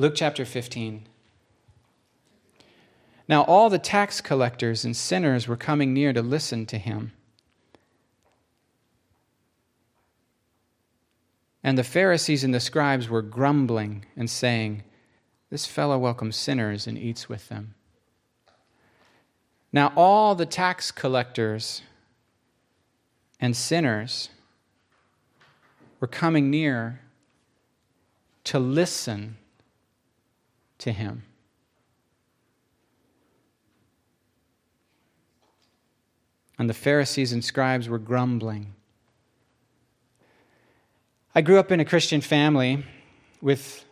[0.00, 1.08] Luke chapter 15.
[3.28, 7.10] Now, all the tax collectors and sinners were coming near to listen to him.
[11.64, 14.84] And the Pharisees and the scribes were grumbling and saying,
[15.50, 17.74] This fellow welcomes sinners and eats with them.
[19.72, 21.82] Now, all the tax collectors
[23.40, 24.30] and sinners
[25.98, 27.00] were coming near
[28.44, 29.38] to listen
[30.78, 31.24] to him.
[36.58, 38.74] And the Pharisees and scribes were grumbling.
[41.34, 42.84] I grew up in a Christian family
[43.40, 43.84] with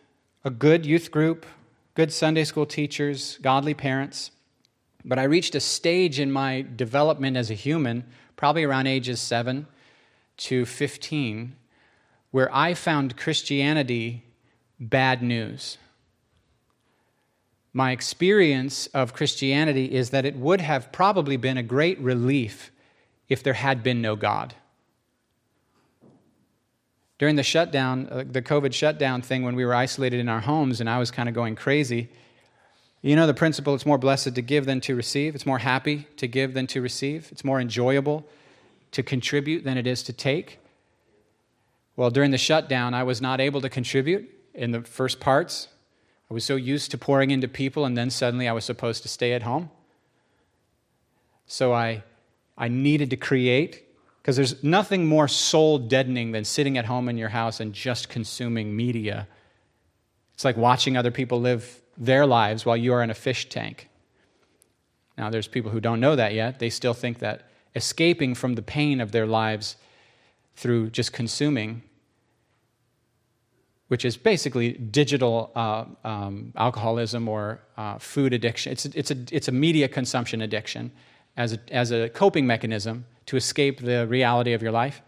[0.44, 1.46] a good youth group,
[1.94, 4.32] good Sunday school teachers, godly parents.
[5.04, 9.66] But I reached a stage in my development as a human, probably around ages 7
[10.38, 11.54] to 15,
[12.32, 14.24] where I found Christianity
[14.80, 15.78] bad news.
[17.76, 22.72] My experience of Christianity is that it would have probably been a great relief
[23.28, 24.54] if there had been no God.
[27.18, 30.80] During the shutdown, uh, the COVID shutdown thing, when we were isolated in our homes
[30.80, 32.08] and I was kind of going crazy,
[33.02, 35.34] you know the principle it's more blessed to give than to receive.
[35.34, 37.28] It's more happy to give than to receive.
[37.30, 38.26] It's more enjoyable
[38.92, 40.60] to contribute than it is to take.
[41.94, 45.68] Well, during the shutdown, I was not able to contribute in the first parts.
[46.30, 49.08] I was so used to pouring into people, and then suddenly I was supposed to
[49.08, 49.70] stay at home.
[51.46, 52.02] So I,
[52.58, 53.84] I needed to create
[54.20, 58.08] because there's nothing more soul deadening than sitting at home in your house and just
[58.08, 59.28] consuming media.
[60.34, 63.88] It's like watching other people live their lives while you are in a fish tank.
[65.16, 66.58] Now, there's people who don't know that yet.
[66.58, 69.76] They still think that escaping from the pain of their lives
[70.56, 71.82] through just consuming,
[73.88, 79.48] which is basically digital uh, um, alcoholism or uh, food addiction, it's, it's, a, it's
[79.48, 80.90] a media consumption addiction
[81.36, 85.02] as a, as a coping mechanism to escape the reality of your life.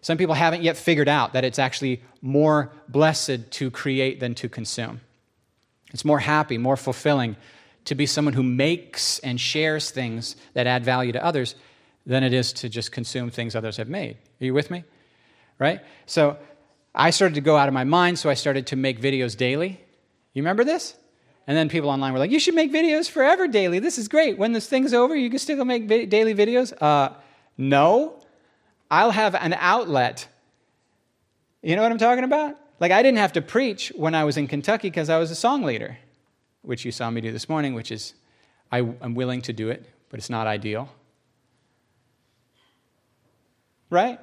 [0.00, 4.48] Some people haven't yet figured out that it's actually more blessed to create than to
[4.48, 5.00] consume.
[5.92, 7.36] It's more happy, more fulfilling
[7.86, 11.54] to be someone who makes and shares things that add value to others
[12.04, 14.16] than it is to just consume things others have made.
[14.40, 14.84] Are you with me?
[15.58, 15.80] Right?
[16.06, 16.36] So
[16.96, 19.80] I started to go out of my mind, so I started to make videos daily.
[20.32, 20.94] You remember this?
[21.46, 23.78] And then people online were like, you should make videos forever daily.
[23.78, 24.38] This is great.
[24.38, 26.72] When this thing's over, you can still make vi- daily videos.
[26.80, 27.10] Uh,
[27.56, 28.20] no,
[28.90, 30.26] I'll have an outlet.
[31.62, 32.56] You know what I'm talking about?
[32.80, 35.34] Like, I didn't have to preach when I was in Kentucky because I was a
[35.34, 35.98] song leader,
[36.62, 38.14] which you saw me do this morning, which is,
[38.72, 40.88] I, am willing to do it, but it's not ideal.
[43.88, 44.18] Right?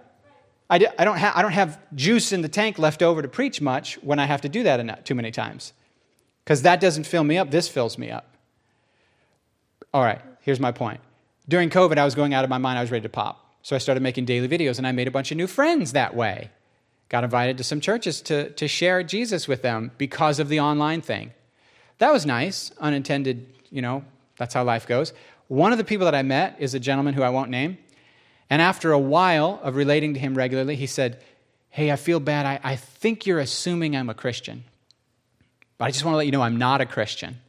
[0.69, 3.27] I, do, I, don't ha- I don't have juice in the tank left over to
[3.27, 5.73] preach much when I have to do that enough, too many times.
[6.43, 8.35] Because that doesn't fill me up, this fills me up.
[9.93, 10.99] All right, here's my point.
[11.47, 12.79] During COVID, I was going out of my mind.
[12.79, 13.39] I was ready to pop.
[13.61, 16.15] So I started making daily videos, and I made a bunch of new friends that
[16.15, 16.49] way.
[17.09, 21.01] Got invited to some churches to, to share Jesus with them because of the online
[21.01, 21.31] thing.
[21.99, 24.03] That was nice, unintended, you know,
[24.37, 25.13] that's how life goes.
[25.47, 27.77] One of the people that I met is a gentleman who I won't name.
[28.53, 31.19] And after a while of relating to him regularly, he said,
[31.71, 32.45] Hey, I feel bad.
[32.45, 34.63] I, I think you're assuming I'm a Christian.
[35.79, 37.39] But I just want to let you know I'm not a Christian.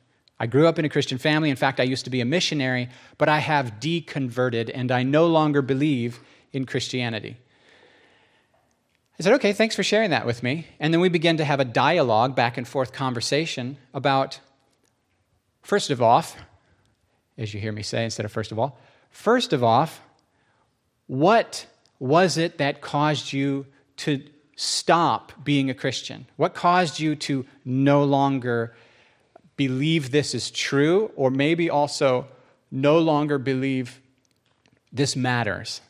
[0.40, 1.50] I grew up in a Christian family.
[1.50, 2.88] In fact, I used to be a missionary,
[3.18, 6.20] but I have deconverted and I no longer believe
[6.54, 7.36] in Christianity.
[9.18, 10.68] I said, okay, thanks for sharing that with me.
[10.80, 14.40] And then we began to have a dialogue, back and forth conversation about,
[15.60, 16.24] first of all,
[17.36, 19.90] as you hear me say instead of first of all, first of all,
[21.06, 21.66] what
[21.98, 23.66] was it that caused you
[23.98, 24.22] to
[24.56, 26.26] stop being a Christian?
[26.36, 28.74] What caused you to no longer
[29.56, 32.26] believe this is true, or maybe also
[32.70, 34.00] no longer believe
[34.92, 35.80] this matters.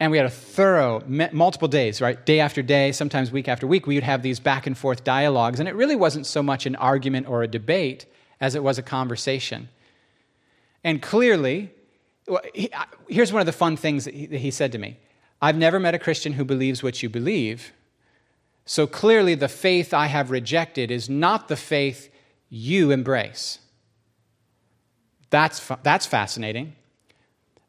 [0.00, 2.24] And we had a thorough, multiple days, right?
[2.24, 5.58] Day after day, sometimes week after week, we would have these back and forth dialogues.
[5.58, 8.06] And it really wasn't so much an argument or a debate
[8.40, 9.68] as it was a conversation.
[10.84, 11.72] And clearly,
[13.08, 14.96] here's one of the fun things that he said to me
[15.40, 17.72] I've never met a Christian who believes what you believe.
[18.64, 22.12] So clearly, the faith I have rejected is not the faith
[22.50, 23.60] you embrace.
[25.30, 26.74] That's, that's fascinating.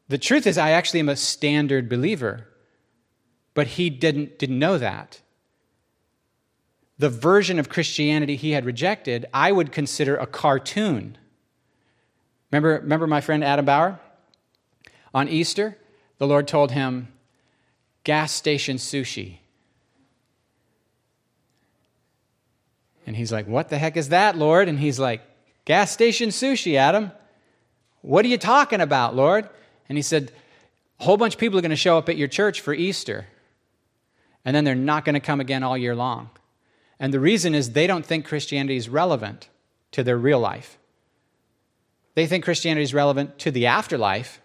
[0.08, 2.48] The truth is, I actually am a standard believer,
[3.54, 5.20] but he didn't, didn't know that.
[6.98, 11.16] The version of Christianity he had rejected, I would consider a cartoon.
[12.50, 14.00] Remember, remember my friend Adam Bauer?
[15.12, 15.76] On Easter,
[16.18, 17.08] the Lord told him,
[18.04, 19.38] gas station sushi.
[23.06, 24.68] And he's like, What the heck is that, Lord?
[24.68, 25.22] And he's like,
[25.64, 27.12] Gas station sushi, Adam.
[28.02, 29.48] What are you talking about, Lord?
[29.88, 30.32] And he said,
[31.00, 33.26] A whole bunch of people are going to show up at your church for Easter,
[34.44, 36.30] and then they're not going to come again all year long.
[36.98, 39.48] And the reason is they don't think Christianity is relevant
[39.92, 40.78] to their real life.
[42.14, 44.40] They think Christianity is relevant to the afterlife,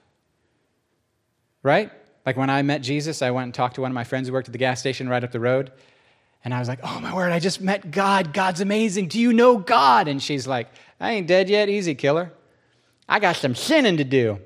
[1.65, 1.91] right?
[2.25, 4.33] Like when I met Jesus, I went and talked to one of my friends who
[4.33, 5.71] worked at the gas station right up the road.
[6.43, 8.33] And I was like, oh my word, I just met God.
[8.33, 9.07] God's amazing.
[9.07, 10.07] Do you know God?
[10.07, 10.69] And she's like,
[10.99, 11.67] I ain't dead yet.
[11.67, 12.31] Easy, killer.
[13.09, 14.39] I got some sinning to do.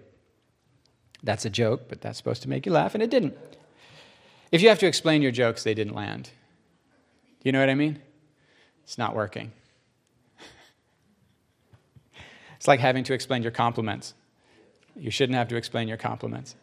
[1.22, 3.38] That's a joke, but that's supposed to make you laugh, and it didn't.
[4.54, 6.24] If you have to explain your jokes, they didn't land.
[6.24, 6.30] Do
[7.44, 8.00] You know what I mean?
[8.84, 9.52] It's not working.
[12.56, 14.14] It's like having to explain your compliments.
[14.96, 16.56] You shouldn't have to explain your compliments.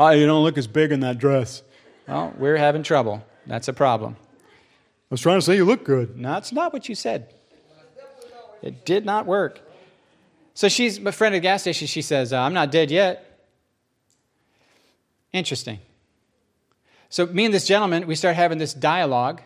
[0.00, 1.62] Oh, you don't look as big in that dress.
[2.08, 3.22] Well, we're having trouble.
[3.46, 4.16] That's a problem.
[4.18, 6.16] I was trying to say you look good.
[6.16, 7.34] No, it's not what you said.
[8.62, 9.60] It did not work.
[10.54, 11.86] So she's my friend at the gas station.
[11.86, 13.46] She says, uh, "I'm not dead yet."
[15.34, 15.80] Interesting.
[17.10, 19.42] So me and this gentleman, we start having this dialogue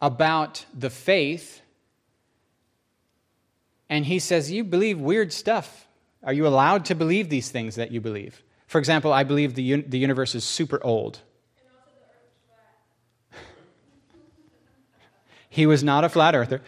[0.00, 1.62] about the faith
[3.88, 5.88] and he says, You believe weird stuff.
[6.22, 8.40] Are you allowed to believe these things that you believe?
[8.66, 11.20] For example, I believe the, un- the universe is super old.
[15.48, 16.62] he was not a flat earther.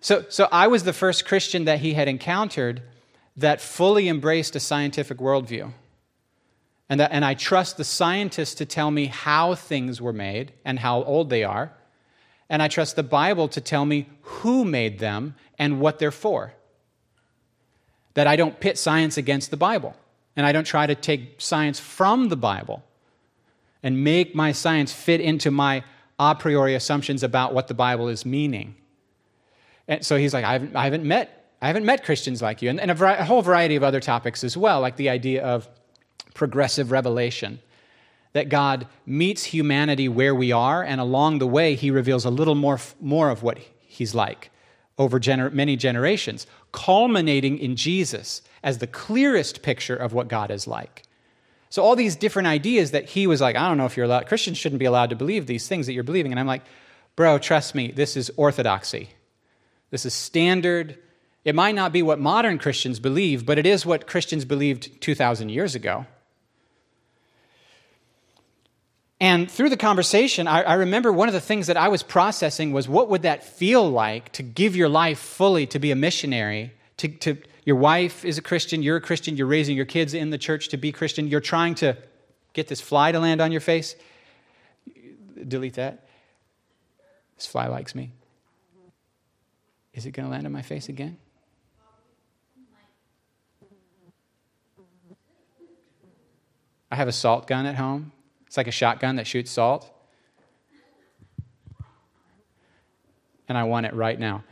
[0.00, 2.82] So, so I was the first Christian that he had encountered
[3.36, 5.72] that fully embraced a scientific worldview.
[6.88, 10.78] And, that, and I trust the scientists to tell me how things were made and
[10.78, 11.72] how old they are
[12.50, 16.52] and I trust the Bible to tell me who made them and what they're for.
[18.14, 19.94] That I don't pit science against the Bible,
[20.36, 22.82] and I don't try to take science from the Bible
[23.82, 25.84] and make my science fit into my
[26.18, 28.76] a priori assumptions about what the Bible is meaning.
[29.88, 32.70] And so he's like, I haven't, I haven't met I haven't met Christians like you,
[32.70, 35.68] and, and a, a, whole variety of other topics as well, like the idea of
[36.32, 37.60] progressive revelation
[38.32, 42.54] that God meets humanity where we are, and along the way, he reveals a little
[42.54, 44.50] more, more of what he's like
[44.96, 50.66] over gener- many generations, culminating in Jesus as the clearest picture of what God is
[50.66, 51.04] like.
[51.70, 54.26] So, all these different ideas that he was like, I don't know if you're allowed,
[54.26, 56.32] Christians shouldn't be allowed to believe these things that you're believing.
[56.32, 56.62] And I'm like,
[57.14, 59.10] bro, trust me, this is orthodoxy.
[59.90, 60.98] This is standard.
[61.44, 65.48] It might not be what modern Christians believe, but it is what Christians believed 2,000
[65.48, 66.06] years ago.
[69.20, 72.72] And through the conversation, I, I, remember one of the things that I was processing
[72.72, 76.72] was what would that feel like to give your life fully to be a missionary?
[76.98, 80.30] To, to, your wife is a Christian, you're a Christian, you're raising your kids in
[80.30, 81.96] the church to be Christian, you're trying to
[82.52, 83.96] get this fly to land on your face.
[85.46, 86.06] Delete that.
[87.36, 88.10] This fly likes me.
[89.94, 91.16] Is it going to land on my face again?
[96.90, 98.12] I have a salt gun at home.
[98.46, 99.88] It's like a shotgun that shoots salt.
[103.48, 104.44] And I want it right now.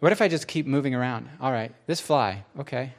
[0.00, 1.28] What if I just keep moving around?
[1.40, 2.92] All right, this fly, okay.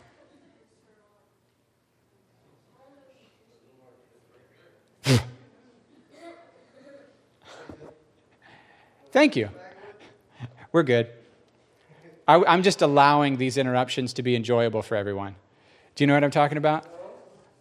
[9.11, 9.49] Thank you.
[10.71, 11.09] We're good.
[12.27, 15.35] I, am just allowing these interruptions to be enjoyable for everyone.
[15.95, 16.85] Do you know what I'm talking about?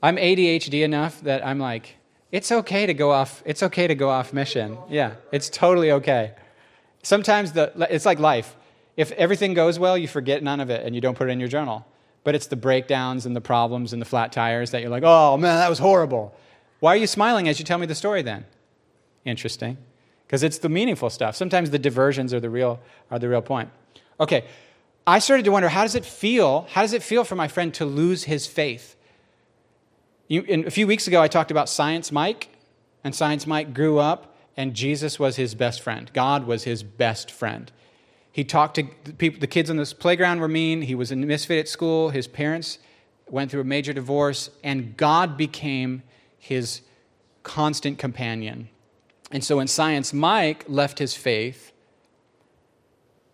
[0.02, 1.96] I'm ADHD enough that I'm like,
[2.30, 6.34] it's okay to go off it's okay to go off mission yeah it's totally okay
[7.02, 8.56] sometimes the it's like life
[8.98, 11.40] if everything goes well you forget none of it and you don't put it in
[11.40, 11.86] your journal.
[12.24, 15.38] But it's the breakdowns and the problems and the flat tires that you're like oh
[15.38, 16.34] man that was horrible.
[16.80, 18.44] Why are you smiling as you tell me the story then?
[19.24, 19.78] Interesting.
[20.26, 21.34] Because it's the meaningful stuff.
[21.34, 23.70] Sometimes the diversions are the real are the real point.
[24.20, 24.44] Okay
[25.06, 27.72] i started to wonder how does it feel how does it feel for my friend
[27.72, 28.94] to lose his faith?
[30.28, 32.50] You, in, a few weeks ago, I talked about Science Mike,
[33.02, 36.10] and Science Mike grew up, and Jesus was his best friend.
[36.12, 37.72] God was his best friend.
[38.38, 40.82] He talked to the, people, the kids on this playground were mean.
[40.82, 42.10] He was a misfit at school.
[42.10, 42.78] His parents
[43.28, 46.04] went through a major divorce, and God became
[46.38, 46.82] his
[47.42, 48.68] constant companion.
[49.32, 51.72] And so when Science Mike left his faith,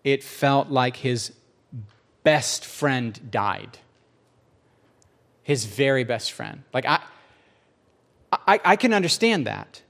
[0.03, 1.33] it felt like his
[2.23, 3.77] best friend died
[5.45, 6.63] his very best friend.
[6.73, 6.99] Like, I,
[8.31, 9.83] I, I can understand that.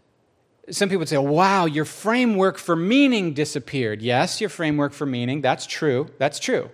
[0.72, 4.02] Some people would say, wow, your framework for meaning disappeared.
[4.02, 6.10] Yes, your framework for meaning, that's true.
[6.18, 6.72] That's true.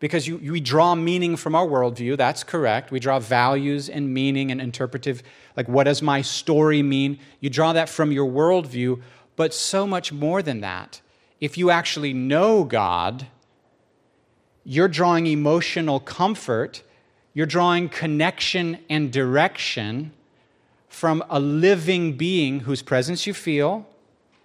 [0.00, 2.90] Because you, we draw meaning from our worldview, that's correct.
[2.90, 5.22] We draw values and meaning and interpretive,
[5.56, 7.18] like what does my story mean?
[7.40, 9.02] You draw that from your worldview,
[9.36, 11.00] but so much more than that.
[11.40, 13.26] if you actually know God,
[14.64, 16.82] you're drawing emotional comfort,
[17.32, 20.12] you're drawing connection and direction
[20.88, 23.86] from a living being whose presence you feel.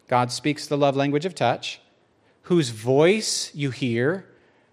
[0.07, 1.79] God speaks the love language of touch,
[2.43, 4.25] whose voice you hear.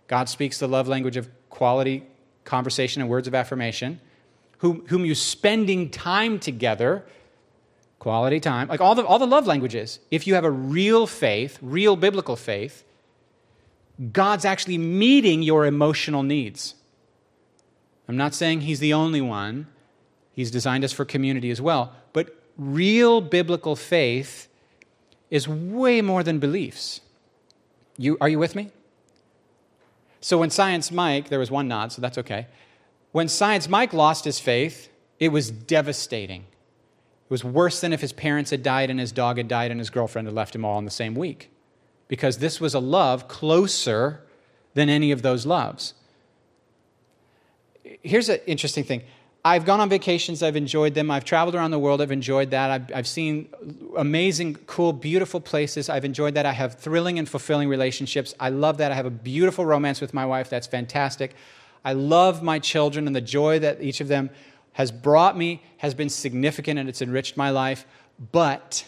[0.08, 2.04] God speaks the love language of quality
[2.44, 4.00] conversation and words of affirmation,
[4.58, 7.04] whom, whom you spending time together,
[7.98, 10.00] quality time, like all the, all the love languages.
[10.10, 12.84] If you have a real faith, real biblical faith,
[14.12, 16.74] God's actually meeting your emotional needs.
[18.08, 19.66] I'm not saying He's the only one,
[20.40, 21.92] He's designed us for community as well.
[22.14, 24.48] But real biblical faith
[25.28, 27.02] is way more than beliefs.
[27.98, 28.70] You, are you with me?
[30.22, 32.46] So when Science Mike, there was one nod, so that's okay.
[33.12, 36.40] When Science Mike lost his faith, it was devastating.
[36.40, 39.78] It was worse than if his parents had died and his dog had died and
[39.78, 41.50] his girlfriend had left him all in the same week.
[42.08, 44.22] Because this was a love closer
[44.72, 45.92] than any of those loves.
[48.02, 49.02] Here's an interesting thing
[49.42, 51.10] I've gone on vacations, I've enjoyed them.
[51.10, 52.70] I've traveled around the world, I've enjoyed that.
[52.70, 53.48] I've, I've, seen
[53.96, 55.88] amazing, cool, beautiful places.
[55.88, 56.44] I've enjoyed that.
[56.44, 58.34] I have thrilling and fulfilling relationships.
[58.38, 58.92] I love that.
[58.92, 60.50] I have a beautiful romance with my wife.
[60.50, 61.34] That's fantastic.
[61.84, 64.28] I love my children, and the joy that each of them
[64.72, 67.86] has brought me has been significant and it's enriched my life.
[68.32, 68.84] But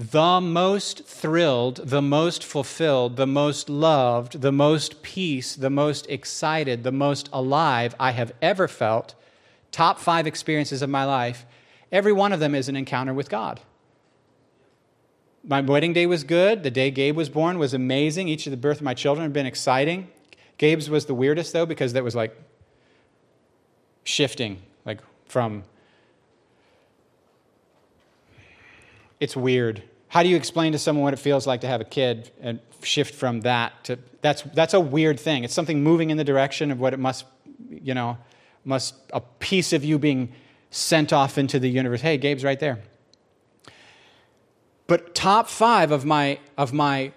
[0.00, 6.84] the most thrilled, the most fulfilled, the most loved, the most peace, the most excited,
[6.84, 9.14] the most alive I have ever felt,
[9.70, 11.44] top five experiences of my life,
[11.92, 13.60] every one of them is an encounter with God.
[15.44, 16.62] My wedding day was good.
[16.62, 18.26] The day Gabe was born was amazing.
[18.26, 20.08] Each of the birth of my children have been exciting.
[20.56, 22.34] Gabe's was the weirdest, though, because that was like
[24.04, 25.64] shifting, like from.
[29.18, 31.84] It's weird how do you explain to someone what it feels like to have a
[31.84, 35.44] kid and shift from that to that's that's a weird thing.
[35.44, 37.24] It's something moving in the direction of what it must
[37.70, 38.18] you know
[38.64, 40.32] must a piece of you being
[40.70, 42.00] sent off into the universe.
[42.00, 42.80] Hey gabe's right there.
[44.88, 47.12] But top five of my of my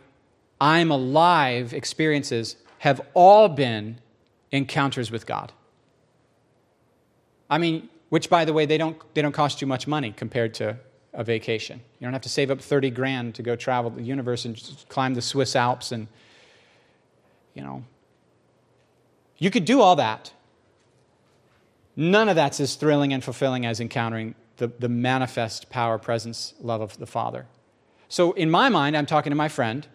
[0.61, 3.99] i'm alive experiences have all been
[4.51, 5.51] encounters with god.
[7.49, 10.53] I mean which by the way they don't they don't cost you much money compared
[10.55, 10.77] to
[11.13, 11.81] a vacation.
[11.99, 15.13] You don't have to save up 30 grand to go travel the universe and climb
[15.13, 16.07] the Swiss Alps and,
[17.53, 17.83] you know.
[19.37, 20.31] You could do all that.
[21.95, 26.81] None of that's as thrilling and fulfilling as encountering the, the manifest power, presence, love
[26.81, 27.45] of the Father.
[28.09, 29.85] So, in my mind, I'm talking to my friend,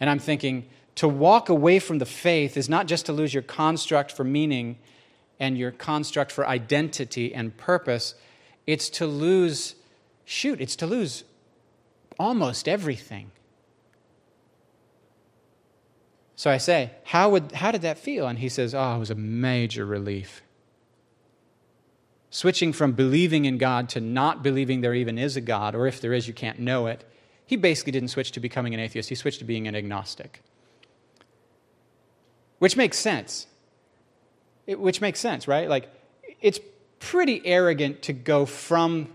[0.00, 3.42] and I'm thinking to walk away from the faith is not just to lose your
[3.42, 4.78] construct for meaning
[5.38, 8.14] and your construct for identity and purpose,
[8.66, 9.76] it's to lose
[10.28, 11.24] shoot, it's to lose
[12.18, 13.30] almost everything.
[16.36, 18.28] So I say, how, would, how did that feel?
[18.28, 20.42] And he says, oh, it was a major relief.
[22.30, 26.00] Switching from believing in God to not believing there even is a God, or if
[26.00, 27.04] there is, you can't know it.
[27.46, 30.42] He basically didn't switch to becoming an atheist, he switched to being an agnostic.
[32.58, 33.46] Which makes sense.
[34.66, 35.68] It, which makes sense, right?
[35.68, 35.88] Like,
[36.42, 36.60] it's
[37.00, 39.08] pretty arrogant to go from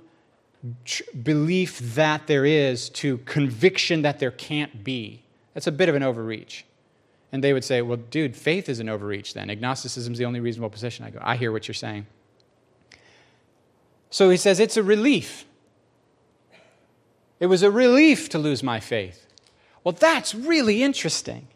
[1.24, 5.24] belief that there is to conviction that there can't be.
[5.54, 6.66] That's a bit of an overreach.
[7.32, 9.50] And they would say, well, dude, faith is an overreach then.
[9.50, 11.06] Agnosticism is the only reasonable position.
[11.06, 12.06] I go, I hear what you're saying.
[14.10, 15.46] So he says, it's a relief.
[17.40, 19.26] It was a relief to lose my faith.
[19.84, 21.48] Well, that's really interesting.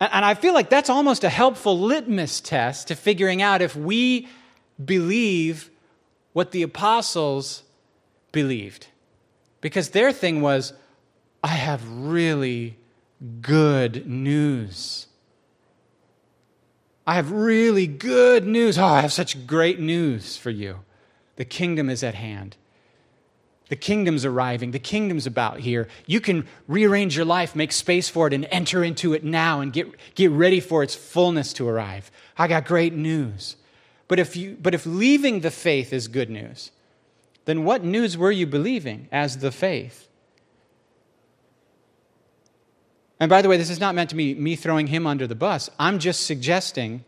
[0.00, 4.28] And I feel like that's almost a helpful litmus test to figuring out if we
[4.82, 5.70] believe
[6.38, 7.64] what the apostles
[8.30, 8.86] believed.
[9.60, 10.72] Because their thing was,
[11.42, 12.78] I have really
[13.40, 15.08] good news.
[17.04, 18.78] I have really good news.
[18.78, 20.78] Oh, I have such great news for you.
[21.34, 22.56] The kingdom is at hand.
[23.68, 24.70] The kingdom's arriving.
[24.70, 25.88] The kingdom's about here.
[26.06, 29.72] You can rearrange your life, make space for it, and enter into it now and
[29.72, 32.12] get, get ready for its fullness to arrive.
[32.36, 33.56] I got great news.
[34.08, 36.70] But if, you, but if leaving the faith is good news,
[37.44, 40.08] then what news were you believing as the faith?
[43.20, 45.34] And by the way, this is not meant to be me throwing him under the
[45.34, 45.68] bus.
[45.78, 47.04] I'm just suggesting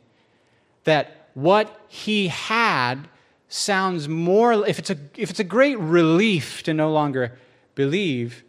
[0.84, 3.08] that what he had
[3.48, 7.38] sounds more, if it's a, if it's a great relief to no longer
[7.74, 8.44] believe,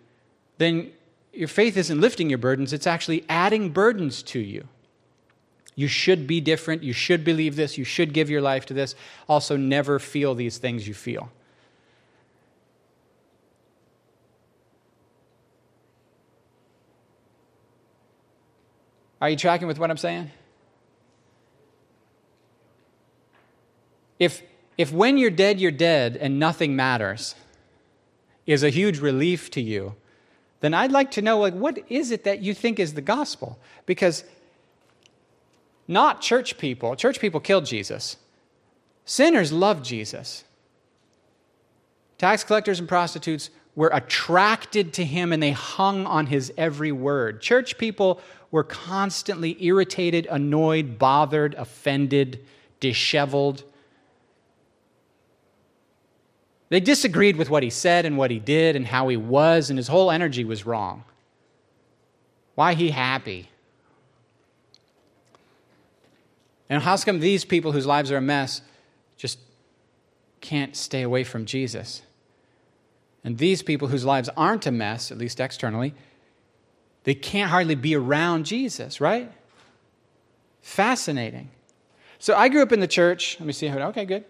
[0.57, 0.91] then
[1.33, 4.67] your faith isn't lifting your burdens, it's actually adding burdens to you.
[5.75, 6.83] You should be different.
[6.83, 7.77] You should believe this.
[7.77, 8.95] You should give your life to this.
[9.27, 11.31] Also, never feel these things you feel.
[19.21, 20.31] Are you tracking with what I'm saying?
[24.17, 24.41] If,
[24.77, 27.35] if when you're dead, you're dead and nothing matters
[28.45, 29.95] is a huge relief to you,
[30.59, 33.59] then I'd like to know like, what is it that you think is the gospel?
[33.85, 34.23] Because
[35.91, 38.17] not church people, church people killed Jesus.
[39.05, 40.43] Sinners loved Jesus.
[42.17, 47.41] Tax collectors and prostitutes were attracted to him and they hung on his every word.
[47.41, 48.21] Church people
[48.51, 52.45] were constantly irritated, annoyed, bothered, offended,
[52.79, 53.63] disheveled.
[56.69, 59.77] They disagreed with what he said and what he did and how he was, and
[59.77, 61.03] his whole energy was wrong.
[62.55, 63.50] Why he happy?
[66.71, 68.61] And how come these people whose lives are a mess
[69.17, 69.39] just
[70.39, 72.01] can't stay away from Jesus?
[73.25, 75.93] And these people whose lives aren't a mess, at least externally,
[77.03, 79.29] they can't hardly be around Jesus, right?
[80.61, 81.49] Fascinating.
[82.19, 83.35] So I grew up in the church.
[83.37, 83.69] Let me see.
[83.69, 84.23] Okay, good.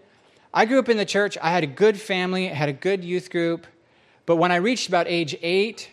[0.52, 1.38] I grew up in the church.
[1.40, 3.68] I had a good family, had a good youth group.
[4.26, 5.90] But when I reached about age eight,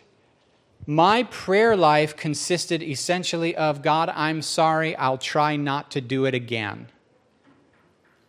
[0.89, 6.33] my prayer life consisted essentially of God, I'm sorry, I'll try not to do it
[6.33, 6.87] again.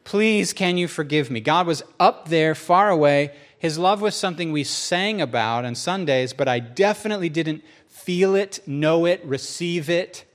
[0.05, 1.41] Please, can you forgive me?
[1.41, 3.35] God was up there, far away.
[3.59, 8.61] His love was something we sang about on Sundays, but I definitely didn't feel it,
[8.67, 10.27] know it, receive it,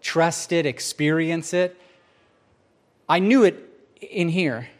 [0.00, 1.78] trust it, experience it.
[3.10, 3.62] I knew it
[4.00, 4.70] in here.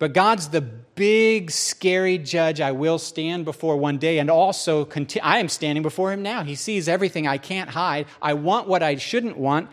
[0.00, 5.20] But God's the big, scary judge I will stand before one day, and also conti-
[5.20, 6.42] I am standing before him now.
[6.42, 8.06] He sees everything I can't hide.
[8.20, 9.70] I want what I shouldn't want.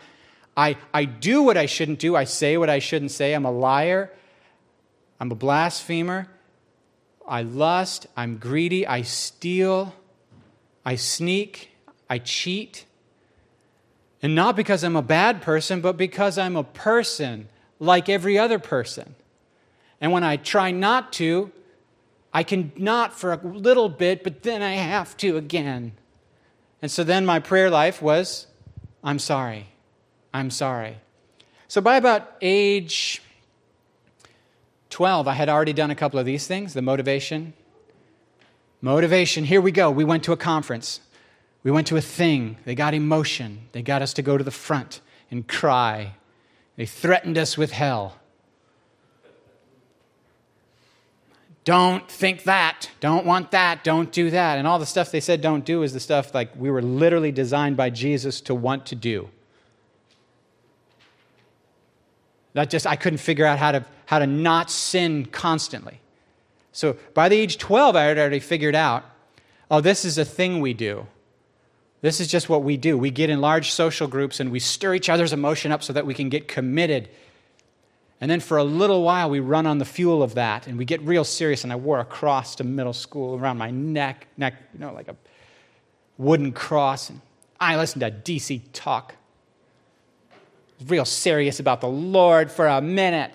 [0.56, 2.14] I, I do what I shouldn't do.
[2.14, 3.34] I say what I shouldn't say.
[3.34, 4.12] I'm a liar.
[5.18, 6.28] I'm a blasphemer.
[7.26, 8.06] I lust.
[8.16, 8.86] I'm greedy.
[8.86, 9.94] I steal.
[10.88, 11.72] I sneak,
[12.08, 12.86] I cheat.
[14.22, 18.58] And not because I'm a bad person, but because I'm a person like every other
[18.58, 19.14] person.
[20.00, 21.50] And when I try not to,
[22.32, 25.92] I can not for a little bit, but then I have to again.
[26.80, 28.46] And so then my prayer life was
[29.02, 29.68] I'm sorry.
[30.32, 30.98] I'm sorry.
[31.68, 33.22] So by about age
[34.90, 37.54] 12, I had already done a couple of these things the motivation,
[38.80, 39.90] Motivation, here we go.
[39.90, 41.00] We went to a conference.
[41.64, 42.58] We went to a thing.
[42.64, 43.68] They got emotion.
[43.72, 46.14] They got us to go to the front and cry.
[46.76, 48.17] They threatened us with hell.
[51.68, 52.88] Don't think that.
[52.98, 53.84] Don't want that.
[53.84, 54.56] Don't do that.
[54.56, 57.30] And all the stuff they said don't do is the stuff like we were literally
[57.30, 59.28] designed by Jesus to want to do.
[62.54, 66.00] That just, I couldn't figure out how to, how to not sin constantly.
[66.72, 69.04] So by the age 12, I had already figured out
[69.70, 71.06] oh, this is a thing we do.
[72.00, 72.96] This is just what we do.
[72.96, 76.06] We get in large social groups and we stir each other's emotion up so that
[76.06, 77.10] we can get committed.
[78.20, 80.84] And then for a little while, we run on the fuel of that and we
[80.84, 81.62] get real serious.
[81.62, 85.08] And I wore a cross to middle school around my neck, neck, you know, like
[85.08, 85.16] a
[86.16, 87.10] wooden cross.
[87.10, 87.20] And
[87.60, 89.14] I listened to DC talk.
[90.86, 93.32] Real serious about the Lord for a minute.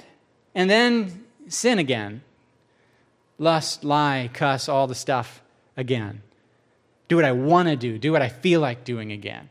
[0.53, 2.21] And then sin again
[3.37, 5.41] lust, lie, cuss, all the stuff
[5.75, 6.21] again.
[7.07, 9.49] Do what I want to do, do what I feel like doing again.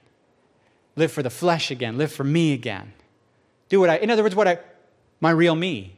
[0.97, 2.93] Live for the flesh again, live for me again.
[3.69, 4.59] Do what I, in other words, what I,
[5.23, 5.97] my real me.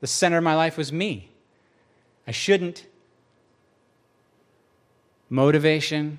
[0.00, 1.30] The center of my life was me.
[2.26, 2.86] I shouldn't.
[5.30, 6.18] Motivation,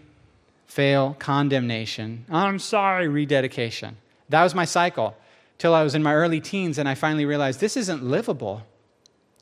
[0.66, 2.26] fail, condemnation.
[2.32, 3.98] I'm sorry, rededication.
[4.30, 5.18] That was my cycle
[5.58, 8.64] till I was in my early teens and I finally realized this isn't livable.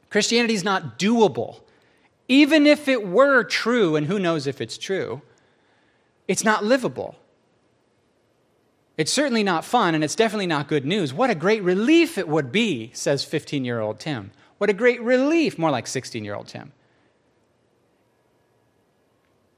[0.10, 1.60] Christianity is not doable.
[2.28, 5.22] Even if it were true, and who knows if it's true,
[6.28, 7.16] it's not livable.
[8.98, 11.14] It's certainly not fun, and it's definitely not good news.
[11.14, 14.32] What a great relief it would be, says 15 year old Tim.
[14.58, 16.72] What a great relief, more like 16 year old Tim.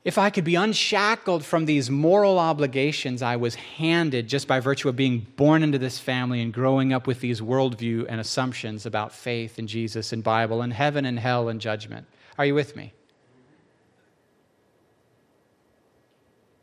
[0.04, 4.90] If I could be unshackled from these moral obligations I was handed just by virtue
[4.90, 9.14] of being born into this family and growing up with these worldview and assumptions about
[9.14, 12.08] faith and Jesus and Bible and heaven and hell and judgment.
[12.38, 12.94] Are you with me?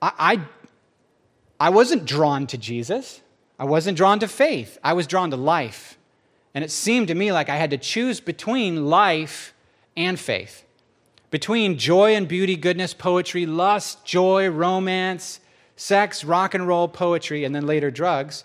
[0.03, 0.41] I,
[1.59, 3.21] I, wasn't drawn to Jesus.
[3.59, 4.79] I wasn't drawn to faith.
[4.83, 5.99] I was drawn to life.
[6.55, 9.55] And it seemed to me like I had to choose between life
[9.97, 10.67] and faith
[11.31, 15.41] between joy and beauty, goodness, poetry, lust, joy, romance,
[15.77, 18.45] sex, rock and roll, poetry, and then later drugs,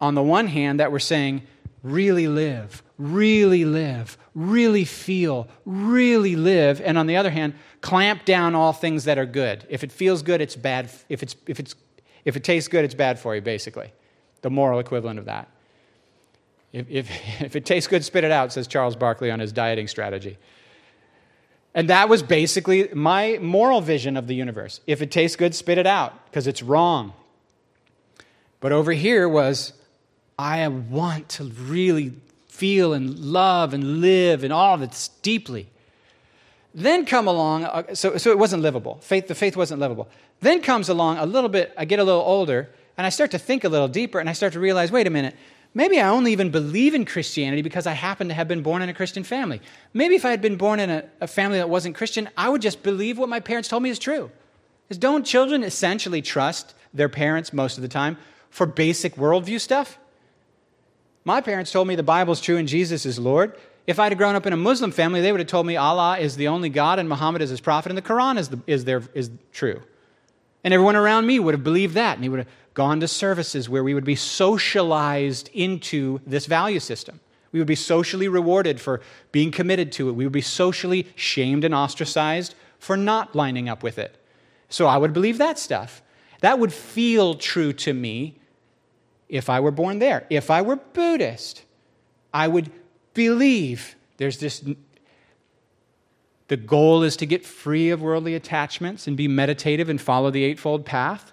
[0.00, 1.42] on the one hand, that we're saying,
[1.82, 8.54] really live, really live, really feel, really live, and on the other hand, clamp down
[8.54, 9.64] all things that are good.
[9.68, 10.90] If it feels good, it's bad.
[11.08, 11.74] If it's, if it's,
[12.24, 13.92] If it tastes good, it's bad for you, basically.
[14.42, 15.48] The moral equivalent of that.
[16.72, 19.88] If, if, if it tastes good, spit it out, says Charles Barkley on his dieting
[19.88, 20.38] strategy.
[21.74, 24.80] And that was basically my moral vision of the universe.
[24.86, 27.12] If it tastes good, spit it out, because it's wrong.
[28.60, 29.72] But over here was,
[30.38, 32.14] I want to really
[32.48, 35.68] feel and love and live and all of it deeply.
[36.78, 38.98] Then come along, uh, so, so it wasn't livable.
[39.00, 40.06] Faith, the faith wasn't livable.
[40.40, 43.38] Then comes along a little bit, I get a little older, and I start to
[43.38, 45.34] think a little deeper, and I start to realize wait a minute,
[45.74, 48.88] maybe I only even believe in Christianity because I happen to have been born in
[48.88, 49.60] a Christian family.
[49.92, 52.62] Maybe if I had been born in a, a family that wasn't Christian, I would
[52.62, 54.30] just believe what my parents told me is true.
[54.86, 58.18] Because don't children essentially trust their parents most of the time
[58.50, 59.98] for basic worldview stuff?
[61.24, 63.56] My parents told me the Bible's true and Jesus is Lord.
[63.88, 66.18] If I'd have grown up in a Muslim family, they would have told me Allah
[66.18, 68.84] is the only God and Muhammad is his prophet and the Quran is, the, is,
[68.84, 69.82] their, is true.
[70.62, 72.16] And everyone around me would have believed that.
[72.16, 76.80] And he would have gone to services where we would be socialized into this value
[76.80, 77.20] system.
[77.50, 79.00] We would be socially rewarded for
[79.32, 80.12] being committed to it.
[80.12, 84.22] We would be socially shamed and ostracized for not lining up with it.
[84.68, 86.02] So I would believe that stuff.
[86.42, 88.38] That would feel true to me
[89.30, 90.26] if I were born there.
[90.28, 91.64] If I were Buddhist,
[92.34, 92.70] I would
[93.18, 94.64] believe there's this.
[96.46, 100.44] The goal is to get free of worldly attachments and be meditative and follow the
[100.44, 101.32] Eightfold Path.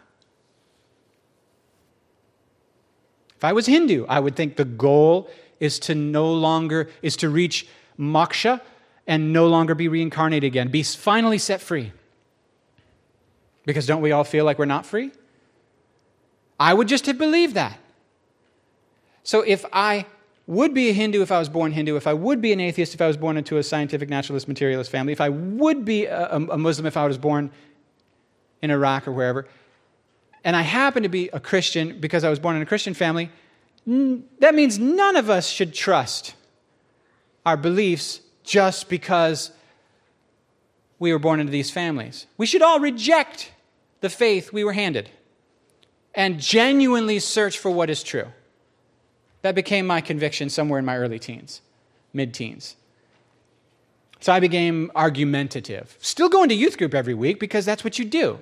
[3.38, 7.30] If I was Hindu, I would think the goal is to no longer, is to
[7.30, 7.68] reach
[8.00, 8.62] moksha
[9.06, 11.92] and no longer be reincarnated again, be finally set free.
[13.64, 15.12] Because don't we all feel like we're not free?
[16.60, 17.78] I would just have believed that.
[19.24, 20.08] So if I
[20.48, 22.94] would be a Hindu if I was born Hindu, if I would be an atheist
[22.94, 26.36] if I was born into a scientific, naturalist, materialist family, if I would be a,
[26.36, 27.52] a Muslim if I was born
[28.62, 29.48] in Iraq or wherever,
[30.44, 33.32] and I happen to be a Christian because I was born in a Christian family,
[33.88, 36.36] that means none of us should trust
[37.46, 39.52] our beliefs just because
[41.00, 42.28] we were born into these families.
[42.38, 43.52] We should all reject
[44.02, 45.10] the faith we were handed
[46.14, 48.28] and genuinely search for what is true.
[49.46, 51.62] That became my conviction somewhere in my early teens,
[52.14, 52.76] mid teens.
[54.20, 55.96] So I became argumentative.
[56.02, 58.40] Still going to youth group every week because that's what you do.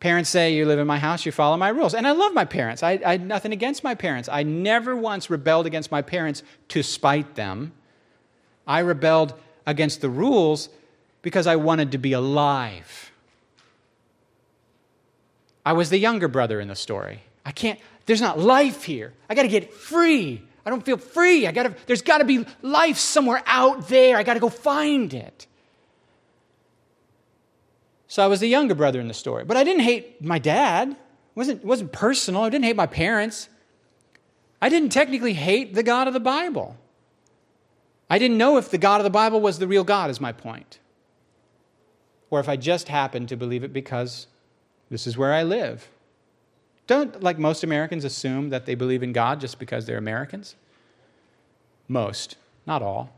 [0.00, 1.92] Parents say, You live in my house, you follow my rules.
[1.92, 2.82] And I love my parents.
[2.82, 4.26] I, I had nothing against my parents.
[4.26, 7.72] I never once rebelled against my parents to spite them.
[8.66, 9.34] I rebelled
[9.66, 10.70] against the rules
[11.20, 13.12] because I wanted to be alive.
[15.66, 17.24] I was the younger brother in the story.
[17.44, 19.12] I can't, there's not life here.
[19.28, 20.42] I got to get free.
[20.66, 21.46] I don't feel free.
[21.46, 24.16] I got to there's got to be life somewhere out there.
[24.16, 25.46] I got to go find it.
[28.14, 29.44] So I was the younger brother in the story.
[29.44, 30.90] But I didn't hate my dad.
[30.90, 30.96] It
[31.34, 32.42] wasn't, it wasn't personal.
[32.42, 33.48] I didn't hate my parents.
[34.62, 36.76] I didn't technically hate the God of the Bible.
[38.08, 40.30] I didn't know if the God of the Bible was the real God, is my
[40.30, 40.78] point.
[42.30, 44.28] Or if I just happened to believe it because
[44.90, 45.88] this is where I live.
[46.86, 50.54] Don't, like most Americans, assume that they believe in God just because they're Americans.
[51.88, 53.10] Most, not all.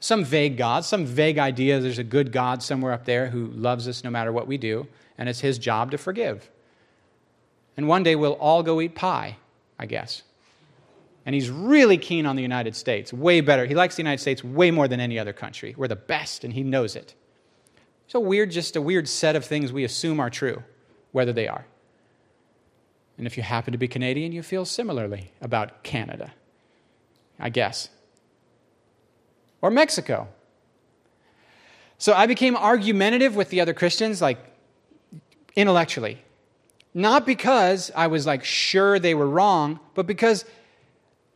[0.00, 3.86] Some vague God, some vague idea there's a good God somewhere up there who loves
[3.86, 4.86] us no matter what we do,
[5.18, 6.50] and it's his job to forgive.
[7.76, 9.36] And one day we'll all go eat pie,
[9.78, 10.22] I guess.
[11.26, 13.66] And he's really keen on the United States, way better.
[13.66, 15.74] He likes the United States way more than any other country.
[15.76, 17.14] We're the best, and he knows it.
[18.08, 20.62] So weird, just a weird set of things we assume are true,
[21.12, 21.66] whether they are.
[23.20, 26.32] And if you happen to be Canadian, you feel similarly about Canada,
[27.38, 27.90] I guess.
[29.60, 30.28] Or Mexico.
[31.98, 34.38] So I became argumentative with the other Christians, like
[35.54, 36.16] intellectually.
[36.94, 40.46] Not because I was like sure they were wrong, but because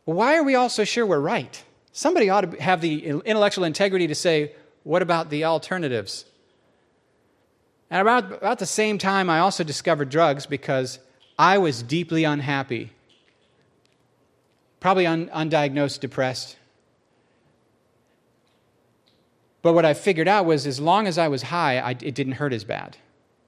[0.05, 1.63] why are we all so sure we're right?
[1.91, 6.25] Somebody ought to have the intellectual integrity to say, what about the alternatives?
[7.91, 10.97] And about, about the same time, I also discovered drugs because
[11.37, 12.91] I was deeply unhappy,
[14.79, 16.57] probably un- undiagnosed depressed.
[19.61, 22.33] But what I figured out was as long as I was high, I, it didn't
[22.33, 22.97] hurt as bad.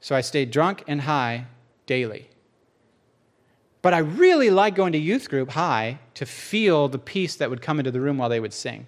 [0.01, 1.45] So I stayed drunk and high
[1.85, 2.29] daily.
[3.81, 7.61] But I really liked going to youth group high to feel the peace that would
[7.61, 8.87] come into the room while they would sing.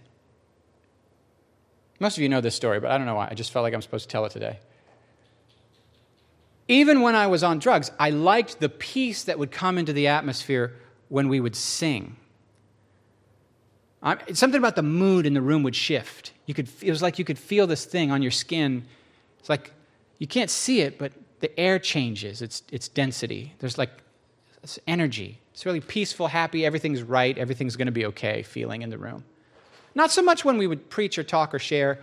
[2.00, 3.28] Most of you know this story, but I don't know why.
[3.30, 4.60] I just felt like I'm supposed to tell it today.
[6.70, 10.08] Even when I was on drugs, I liked the peace that would come into the
[10.08, 10.76] atmosphere
[11.10, 12.16] when we would sing.
[14.34, 16.32] something about the mood in the room would shift.
[16.46, 18.86] You could, it was like you could feel this thing on your skin.
[19.40, 19.74] It's like
[20.20, 23.56] you can't see it, but the air changes its, its density.
[23.58, 23.90] There's like
[24.62, 25.40] it's energy.
[25.54, 29.24] It's really peaceful, happy, everything's right, everything's going to be okay feeling in the room.
[29.96, 32.00] Not so much when we would preach or talk or share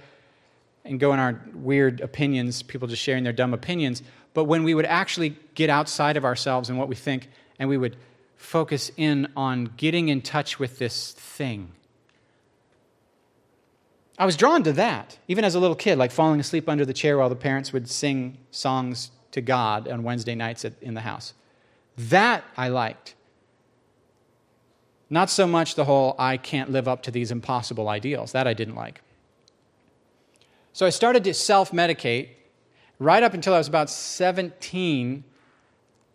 [0.85, 4.02] and go in our weird opinions, people just sharing their dumb opinions,
[4.37, 7.79] but when we would actually get outside of ourselves and what we think and we
[7.79, 7.96] would
[8.37, 11.72] focus in on getting in touch with this thing.
[14.18, 16.92] I was drawn to that, even as a little kid, like falling asleep under the
[16.92, 21.01] chair while the parents would sing songs to God on Wednesday nights at, in the
[21.01, 21.33] house.
[21.96, 23.14] That I liked.
[25.09, 28.33] Not so much the whole, I can't live up to these impossible ideals.
[28.33, 29.01] That I didn't like.
[30.75, 32.29] So I started to self medicate.
[32.98, 35.24] Right up until I was about 17,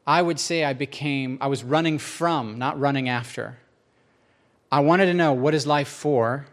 [0.07, 3.59] I would say I became, I was running from, not running after.
[4.71, 6.47] I wanted to know what is life for.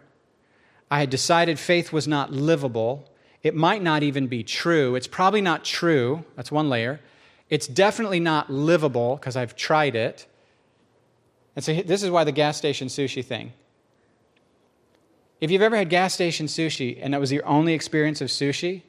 [0.90, 3.08] I had decided faith was not livable.
[3.42, 4.96] It might not even be true.
[4.96, 6.24] It's probably not true.
[6.36, 7.00] That's one layer.
[7.48, 10.26] It's definitely not livable because I've tried it.
[11.56, 13.52] And so this is why the gas station sushi thing.
[15.40, 18.82] If you've ever had gas station sushi and that was your only experience of sushi,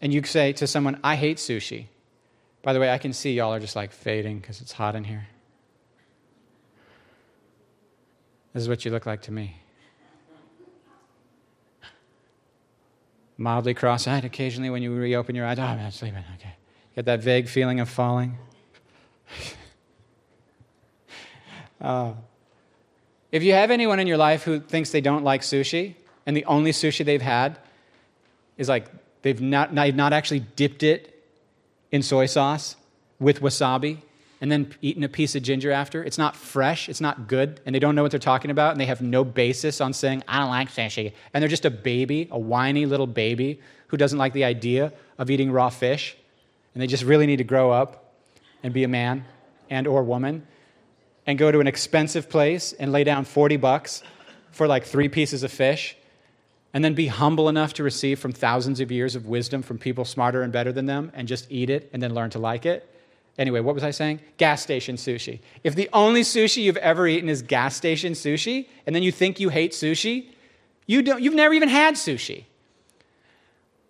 [0.00, 1.86] and you say to someone, I hate sushi.
[2.62, 5.04] By the way, I can see y'all are just like fading because it's hot in
[5.04, 5.28] here.
[8.52, 9.56] This is what you look like to me.
[13.36, 15.58] Mildly cross eyed occasionally when you reopen your eyes.
[15.58, 16.22] Oh, I'm not sleeping.
[16.36, 16.54] Okay.
[16.94, 18.38] Get that vague feeling of falling.
[21.80, 22.12] uh,
[23.32, 26.44] if you have anyone in your life who thinks they don't like sushi, and the
[26.44, 27.58] only sushi they've had
[28.56, 28.86] is like
[29.24, 31.24] they've not, not actually dipped it
[31.90, 32.76] in soy sauce
[33.18, 33.98] with wasabi
[34.40, 37.74] and then eaten a piece of ginger after, it's not fresh, it's not good, and
[37.74, 40.38] they don't know what they're talking about, and they have no basis on saying, I
[40.38, 41.12] don't like sushi.
[41.32, 45.30] And they're just a baby, a whiny little baby who doesn't like the idea of
[45.30, 46.16] eating raw fish
[46.74, 48.12] and they just really need to grow up
[48.62, 49.24] and be a man
[49.70, 50.46] and or woman
[51.26, 54.02] and go to an expensive place and lay down 40 bucks
[54.50, 55.96] for like three pieces of fish
[56.74, 60.04] and then be humble enough to receive from thousands of years of wisdom from people
[60.04, 62.86] smarter and better than them and just eat it and then learn to like it.
[63.38, 64.20] Anyway, what was I saying?
[64.36, 65.40] Gas station sushi.
[65.62, 69.40] If the only sushi you've ever eaten is gas station sushi, and then you think
[69.40, 70.26] you hate sushi,
[70.86, 72.44] you don't, you've never even had sushi.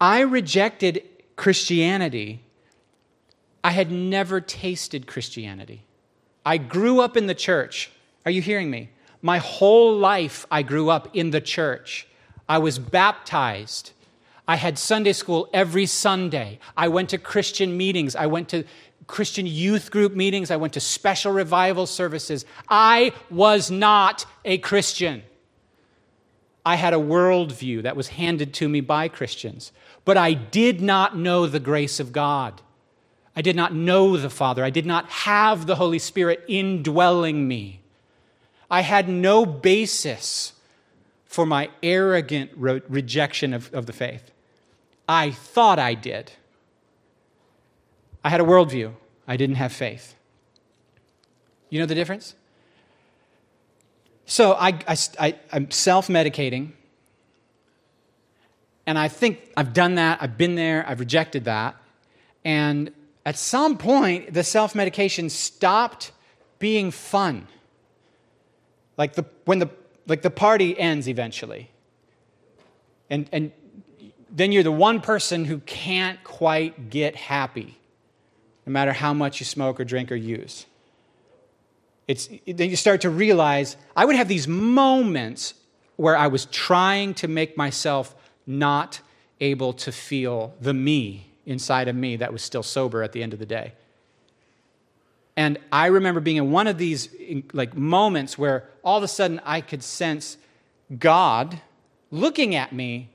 [0.00, 1.02] I rejected
[1.34, 2.44] Christianity
[3.64, 5.84] I had never tasted Christianity.
[6.44, 7.90] I grew up in the church.
[8.26, 8.90] Are you hearing me?
[9.22, 12.06] My whole life, I grew up in the church.
[12.48, 13.92] I was baptized.
[14.46, 16.58] I had Sunday school every Sunday.
[16.76, 18.14] I went to Christian meetings.
[18.14, 18.64] I went to
[19.06, 20.50] Christian youth group meetings.
[20.50, 22.44] I went to special revival services.
[22.68, 25.22] I was not a Christian.
[26.66, 29.72] I had a worldview that was handed to me by Christians,
[30.04, 32.62] but I did not know the grace of God.
[33.36, 34.64] I did not know the Father.
[34.64, 37.80] I did not have the Holy Spirit indwelling me.
[38.70, 40.53] I had no basis
[41.34, 44.30] for my arrogant re- rejection of, of the faith.
[45.08, 46.30] I thought I did.
[48.22, 48.94] I had a worldview.
[49.26, 50.14] I didn't have faith.
[51.70, 52.36] You know the difference?
[54.26, 56.70] So I, I, I, I'm self medicating.
[58.86, 60.22] And I think I've done that.
[60.22, 60.88] I've been there.
[60.88, 61.74] I've rejected that.
[62.44, 62.92] And
[63.26, 66.12] at some point, the self medication stopped
[66.60, 67.48] being fun.
[68.96, 69.68] Like the, when the,
[70.06, 71.70] like the party ends eventually.
[73.10, 73.52] And, and
[74.30, 77.78] then you're the one person who can't quite get happy,
[78.66, 80.66] no matter how much you smoke or drink or use.
[82.06, 85.54] It's, then you start to realize I would have these moments
[85.96, 88.14] where I was trying to make myself
[88.46, 89.00] not
[89.40, 93.32] able to feel the me inside of me that was still sober at the end
[93.32, 93.72] of the day.
[95.36, 97.08] And I remember being in one of these
[97.52, 100.36] like moments where all of a sudden I could sense
[100.98, 101.60] God
[102.10, 103.08] looking at me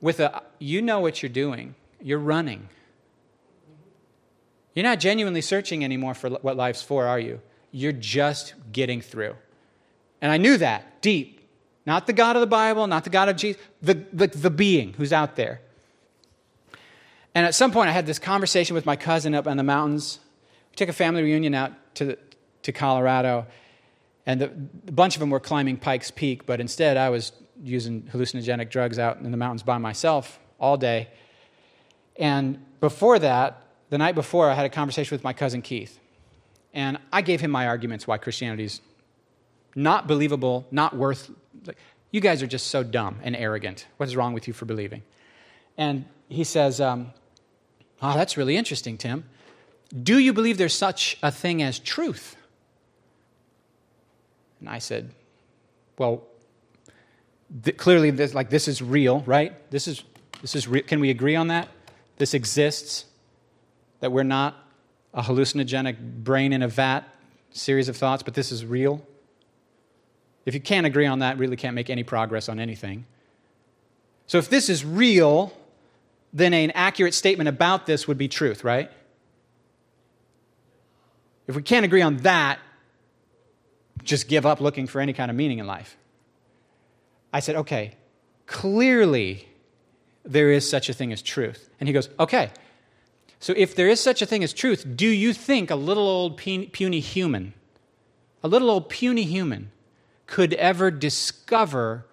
[0.00, 1.74] with a you know what you're doing.
[2.02, 2.68] You're running.
[4.74, 7.40] You're not genuinely searching anymore for what life's for, are you?
[7.70, 9.36] You're just getting through.
[10.20, 11.40] And I knew that deep.
[11.86, 14.92] Not the God of the Bible, not the God of Jesus, the, the, the being
[14.94, 15.60] who's out there.
[17.34, 20.18] And at some point, I had this conversation with my cousin up in the mountains.
[20.70, 22.16] We took a family reunion out to,
[22.62, 23.46] to Colorado,
[24.26, 28.02] and the, a bunch of them were climbing Pikes Peak, but instead, I was using
[28.02, 31.08] hallucinogenic drugs out in the mountains by myself all day.
[32.16, 35.98] And before that, the night before, I had a conversation with my cousin Keith.
[36.72, 38.80] And I gave him my arguments why Christianity's
[39.74, 41.30] not believable, not worth.
[42.10, 43.86] You guys are just so dumb and arrogant.
[43.96, 45.02] What is wrong with you for believing?
[45.76, 47.12] And he says, um,
[48.02, 49.24] Oh, that's really interesting, Tim.
[50.02, 52.36] Do you believe there's such a thing as truth?
[54.60, 55.10] And I said,
[55.98, 56.22] Well,
[57.64, 59.70] th- clearly, this, like this is real, right?
[59.70, 60.04] This is
[60.40, 61.68] this is can we agree on that?
[62.18, 63.06] This exists.
[64.00, 64.56] That we're not
[65.12, 67.04] a hallucinogenic brain in a vat
[67.50, 69.04] series of thoughts, but this is real.
[70.46, 73.04] If you can't agree on that, really can't make any progress on anything.
[74.26, 75.52] So if this is real,
[76.32, 78.90] then an accurate statement about this would be truth, right?
[81.50, 82.60] If we can't agree on that,
[84.04, 85.96] just give up looking for any kind of meaning in life.
[87.32, 87.96] I said, okay,
[88.46, 89.48] clearly
[90.24, 91.68] there is such a thing as truth.
[91.80, 92.52] And he goes, okay,
[93.40, 96.36] so if there is such a thing as truth, do you think a little old
[96.36, 97.54] puny human,
[98.44, 99.72] a little old puny human,
[100.26, 102.06] could ever discover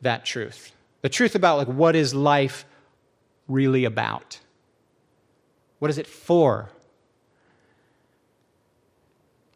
[0.00, 0.70] that truth?
[1.02, 2.64] The truth about like what is life
[3.48, 4.38] really about?
[5.80, 6.70] What is it for?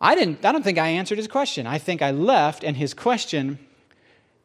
[0.01, 1.67] I didn't I don't think I answered his question.
[1.67, 3.59] I think I left and his question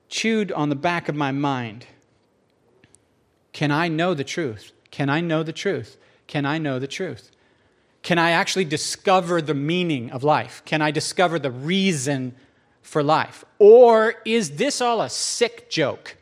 [0.07, 1.85] chewed on the back of my mind.
[3.53, 4.71] Can I know the truth?
[4.91, 5.97] Can I know the truth?
[6.27, 7.31] Can I know the truth?
[8.01, 10.61] Can I actually discover the meaning of life?
[10.65, 12.35] Can I discover the reason
[12.81, 13.43] for life?
[13.57, 16.15] Or is this all a sick joke?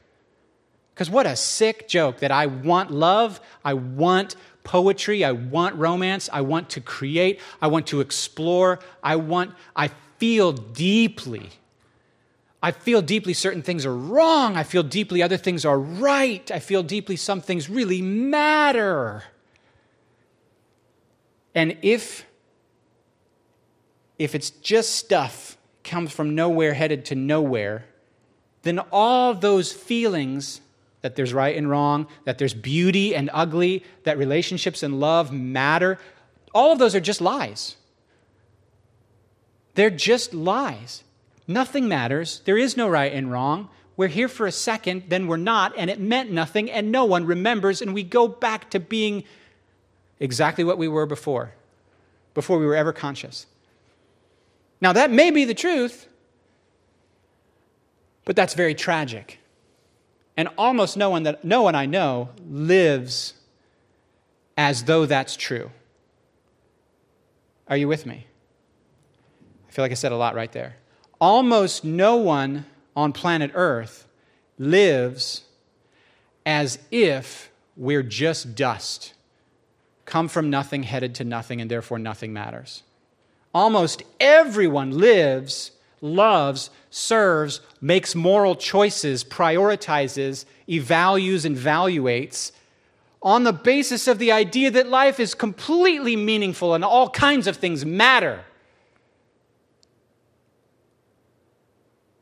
[0.93, 4.35] Because what a sick joke that I want love, I want
[4.67, 9.89] poetry, I want romance, I want to create, I want to explore, I want, I
[10.19, 11.49] feel deeply
[12.61, 14.57] I feel deeply certain things are wrong.
[14.57, 16.49] I feel deeply other things are right.
[16.51, 19.23] I feel deeply some things really matter.
[21.53, 22.25] And if
[24.17, 27.85] if it's just stuff comes from nowhere headed to nowhere,
[28.63, 30.59] then all those feelings
[31.07, 35.97] that there's right and wrong, that there's beauty and ugly, that relationships and love matter,
[36.53, 37.77] all of those are just lies.
[39.75, 41.05] They're just lies.
[41.47, 42.41] Nothing matters.
[42.43, 43.69] There is no right and wrong.
[43.95, 47.25] We're here for a second, then we're not, and it meant nothing, and no one
[47.25, 49.23] remembers, and we go back to being
[50.19, 51.53] exactly what we were before,
[52.33, 53.45] before we were ever conscious.
[54.81, 56.05] Now, that may be the truth,
[58.25, 59.39] but that's very tragic.
[60.37, 63.33] And almost no one that no one I know lives
[64.55, 65.71] as though that's true.
[67.67, 68.27] Are you with me?
[69.67, 70.75] I feel like I said a lot right there
[71.19, 74.07] almost no one on planet Earth
[74.57, 75.43] lives
[76.45, 79.13] as if we're just dust,
[80.05, 82.83] come from nothing, headed to nothing, and therefore nothing matters.
[83.53, 85.71] Almost everyone lives,
[86.01, 92.51] loves, serves, makes moral choices, prioritizes, evaluates, and evaluates
[93.21, 97.57] on the basis of the idea that life is completely meaningful and all kinds of
[97.57, 98.41] things matter.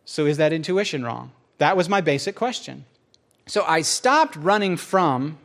[0.06, 1.32] So is that intuition wrong?
[1.58, 2.86] That was my basic question.
[3.48, 5.38] So I stopped running from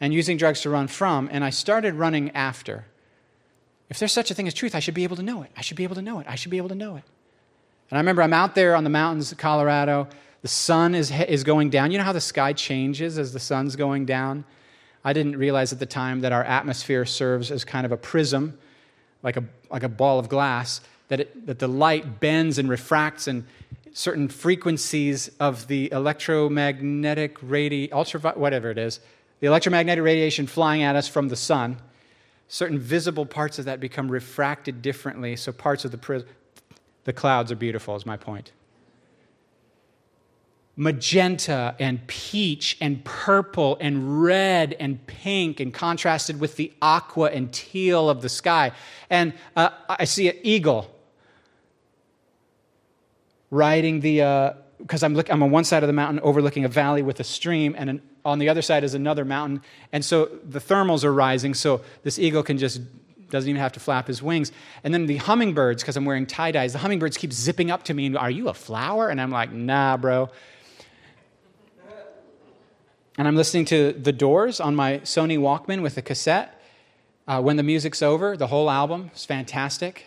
[0.00, 2.86] and using drugs to run from, and I started running after.
[3.88, 5.50] If there's such a thing as truth, I should be able to know it.
[5.56, 6.26] I should be able to know it.
[6.28, 7.04] I should be able to know it.
[7.90, 10.08] And I remember I'm out there on the mountains of Colorado.
[10.42, 11.90] The sun is, is going down.
[11.90, 14.44] You know how the sky changes as the sun's going down?
[15.04, 18.58] I didn't realize at the time that our atmosphere serves as kind of a prism,
[19.22, 23.26] like a, like a ball of glass that, it, that the light bends and refracts
[23.26, 23.44] and
[23.92, 28.98] certain frequencies of the electromagnetic radi ultra whatever it is
[29.38, 31.76] the electromagnetic radiation flying at us from the sun
[32.48, 36.26] certain visible parts of that become refracted differently so parts of the prism
[37.04, 38.52] the clouds are beautiful is my point
[40.76, 47.52] magenta and peach and purple and red and pink and contrasted with the aqua and
[47.52, 48.72] teal of the sky
[49.08, 50.94] and uh, i see an eagle
[53.54, 54.18] riding the,
[54.78, 57.20] because uh, I'm, look, I'm on one side of the mountain overlooking a valley with
[57.20, 59.62] a stream, and an, on the other side is another mountain.
[59.92, 62.80] And so the thermals are rising, so this eagle can just,
[63.34, 64.50] doesn't even have to flap his wings.
[64.82, 67.94] And then the hummingbirds, because I'm wearing tie dyes, the hummingbirds keep zipping up to
[67.94, 69.10] me and, Are you a flower?
[69.10, 70.30] And I'm like, Nah, bro.
[73.16, 76.60] And I'm listening to The Doors on my Sony Walkman with a cassette.
[77.28, 80.06] Uh, when the music's over, the whole album is fantastic.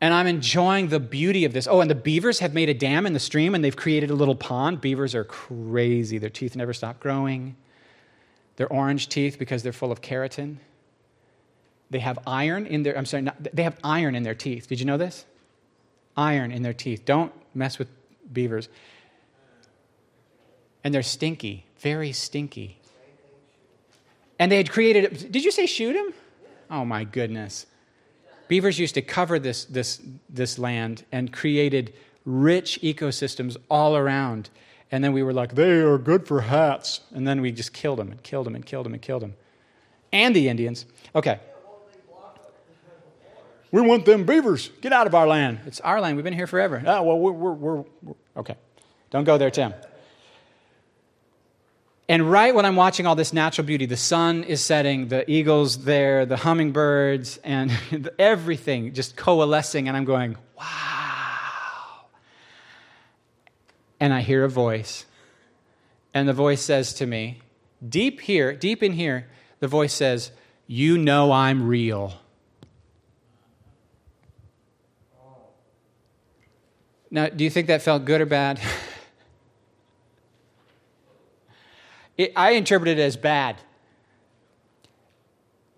[0.00, 1.66] and I'm enjoying the beauty of this.
[1.66, 4.14] Oh, and the beavers have made a dam in the stream and they've created a
[4.14, 4.80] little pond.
[4.80, 6.18] Beavers are crazy.
[6.18, 7.56] Their teeth never stop growing.
[8.56, 10.56] They're orange teeth because they're full of keratin.
[11.90, 14.66] They have iron in their I'm sorry, not, they have iron in their teeth.
[14.68, 15.24] Did you know this?
[16.16, 17.04] Iron in their teeth.
[17.04, 17.88] Don't mess with
[18.32, 18.68] beavers.
[20.82, 22.78] And they're stinky, very stinky.
[24.38, 26.12] And they had created, did you say shoot him?
[26.70, 27.66] Oh my goodness.
[28.48, 31.92] Beavers used to cover this, this, this land and created
[32.24, 34.50] rich ecosystems all around.
[34.90, 37.00] And then we were like, they are good for hats.
[37.12, 39.34] And then we just killed them and killed them and killed them and killed them.
[40.12, 40.86] And the Indians.
[41.14, 41.40] Okay.
[43.72, 44.70] We want them beavers.
[44.80, 45.60] Get out of our land.
[45.66, 46.16] It's our land.
[46.16, 46.82] We've been here forever.
[46.86, 48.56] Oh, well, we're, we're, we're, we're okay.
[49.10, 49.74] Don't go there, Tim.
[52.08, 55.84] And right when I'm watching all this natural beauty, the sun is setting, the eagles
[55.84, 57.72] there, the hummingbirds, and
[58.18, 60.95] everything just coalescing, and I'm going, wow.
[63.98, 65.06] And I hear a voice,
[66.12, 67.40] and the voice says to me,
[67.86, 69.26] deep here, deep in here,
[69.60, 70.32] the voice says,
[70.66, 72.14] You know I'm real.
[77.10, 78.60] Now, do you think that felt good or bad?
[82.16, 83.56] It, I interpreted it as bad.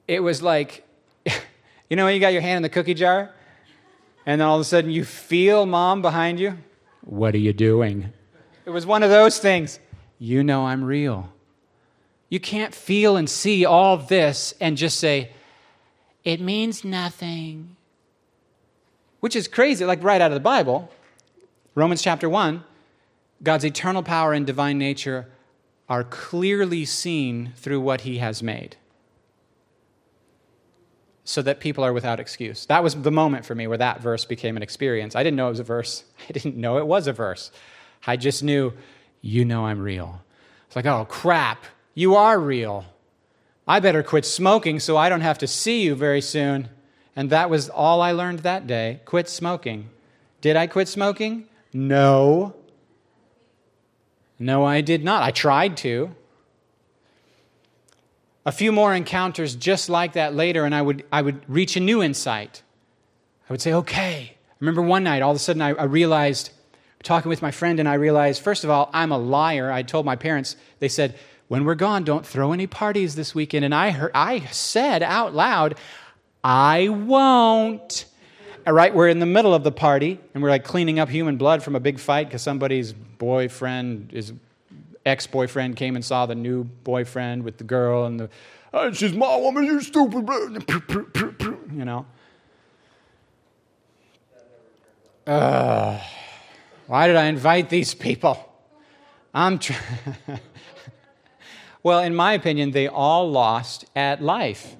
[0.07, 0.87] It was like,
[1.91, 3.31] you know, when you got your hand in the cookie jar,
[4.25, 6.59] and then all of a sudden you feel mom behind you.
[7.09, 8.13] What are you doing?
[8.67, 9.81] It was one of those things.
[10.19, 11.33] You know I'm real.
[12.29, 15.33] You can't feel and see all this and just say,
[16.23, 17.77] it means nothing.
[19.21, 20.91] Which is crazy, like right out of the Bible.
[21.75, 22.63] Romans chapter 1
[23.43, 25.29] God's eternal power and divine nature
[25.89, 28.77] are clearly seen through what he has made
[31.29, 32.65] so that people are without excuse.
[32.67, 35.15] That was the moment for me where that verse became an experience.
[35.15, 36.05] I didn't know it was a verse.
[36.29, 37.53] I didn't know it was a verse.
[38.07, 38.73] I just knew,
[39.21, 40.23] you know I'm real.
[40.67, 42.87] It's like, oh, crap, you are real.
[43.67, 46.71] I better quit smoking so I don't have to see you very soon.
[47.15, 49.91] And that was all I learned that day quit smoking.
[50.41, 51.47] Did I quit smoking?
[51.75, 52.55] No.
[54.39, 55.23] No, I did not.
[55.23, 56.17] I tried to.
[58.47, 61.81] A few more encounters just like that later, and I would, I would reach a
[61.81, 62.63] new insight.
[63.49, 64.33] I would say, okay.
[64.35, 66.51] I remember one night, all of a sudden, I, I realized,
[67.03, 69.71] talking with my friend, and I realized, first of all, I'm a liar.
[69.71, 71.17] I told my parents, they said,
[71.49, 73.65] when we're gone, don't throw any parties this weekend.
[73.65, 75.77] And I, heard, I said out loud,
[76.45, 78.05] I won't.
[78.67, 81.39] All right, we're in the middle of the party, and we're like cleaning up human
[81.39, 84.33] blood from a big fight because somebody's boyfriend, his
[85.09, 88.31] ex boyfriend came and saw the new boyfriend with the girl, and the,
[88.73, 90.29] oh, she's my woman, you stupid,
[91.73, 92.07] you know.
[95.27, 96.01] Uh,
[96.87, 98.39] why did I invite these people?
[99.35, 99.75] I'm tr-
[101.83, 104.77] well, in my opinion, they all lost at life.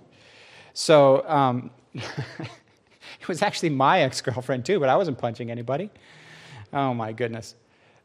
[0.73, 1.71] So, um,
[3.29, 5.91] It was actually my ex girlfriend, too, but I wasn't punching anybody.
[6.73, 7.55] Oh, my goodness.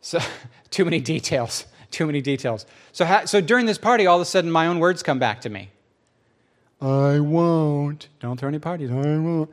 [0.01, 0.19] So,
[0.69, 1.65] too many details.
[1.93, 2.65] Too many details.
[2.91, 5.41] So, ha- so during this party, all of a sudden, my own words come back
[5.41, 5.69] to me.
[6.81, 8.09] I won't.
[8.19, 8.89] Don't throw any parties.
[8.89, 9.51] I won't.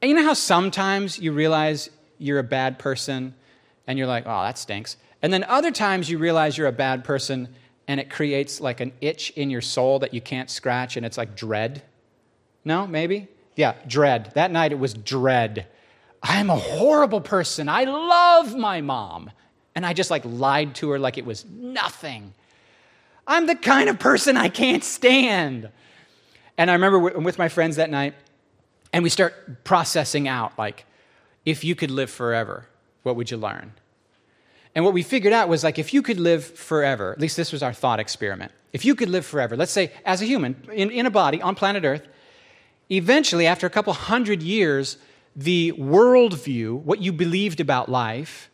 [0.00, 3.34] And you know how sometimes you realize you're a bad person
[3.88, 4.96] and you're like, oh, that stinks.
[5.20, 7.48] And then other times you realize you're a bad person
[7.88, 11.18] and it creates like an itch in your soul that you can't scratch and it's
[11.18, 11.82] like dread.
[12.64, 13.26] No, maybe?
[13.56, 14.30] Yeah, dread.
[14.34, 15.66] That night it was dread.
[16.22, 17.68] I'm a horrible person.
[17.68, 19.32] I love my mom.
[19.76, 22.32] And I just like lied to her like it was nothing.
[23.26, 25.68] I'm the kind of person I can't stand.
[26.58, 28.14] And I remember with my friends that night,
[28.92, 30.86] and we start processing out like,
[31.44, 32.66] if you could live forever,
[33.02, 33.72] what would you learn?
[34.74, 37.52] And what we figured out was like, if you could live forever, at least this
[37.52, 38.52] was our thought experiment.
[38.72, 41.54] If you could live forever, let's say as a human in, in a body on
[41.54, 42.06] planet Earth,
[42.90, 44.98] eventually, after a couple hundred years,
[45.34, 48.50] the worldview, what you believed about life,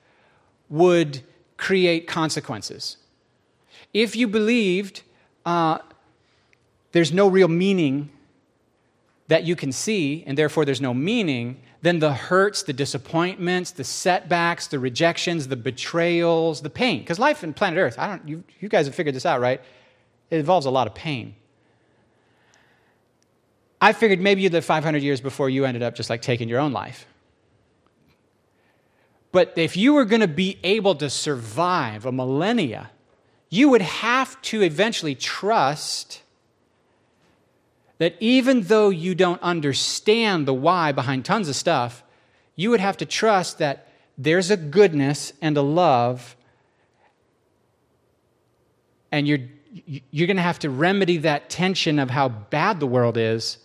[0.72, 1.20] would
[1.58, 2.96] create consequences.
[3.92, 5.02] If you believed
[5.44, 5.78] uh,
[6.92, 8.10] there's no real meaning
[9.28, 13.84] that you can see, and therefore there's no meaning, then the hurts, the disappointments, the
[13.84, 18.44] setbacks, the rejections, the betrayals, the pain, because life in planet Earth, I don't, you,
[18.60, 19.60] you guys have figured this out, right?
[20.30, 21.34] It involves a lot of pain.
[23.80, 26.60] I figured maybe you lived 500 years before you ended up just like taking your
[26.60, 27.06] own life.
[29.33, 32.91] But if you were going to be able to survive a millennia,
[33.49, 36.22] you would have to eventually trust
[37.99, 42.03] that even though you don't understand the why behind tons of stuff,
[42.57, 46.37] you would have to trust that there's a goodness and a love,
[49.11, 49.39] and you're,
[50.11, 53.59] you're going to have to remedy that tension of how bad the world is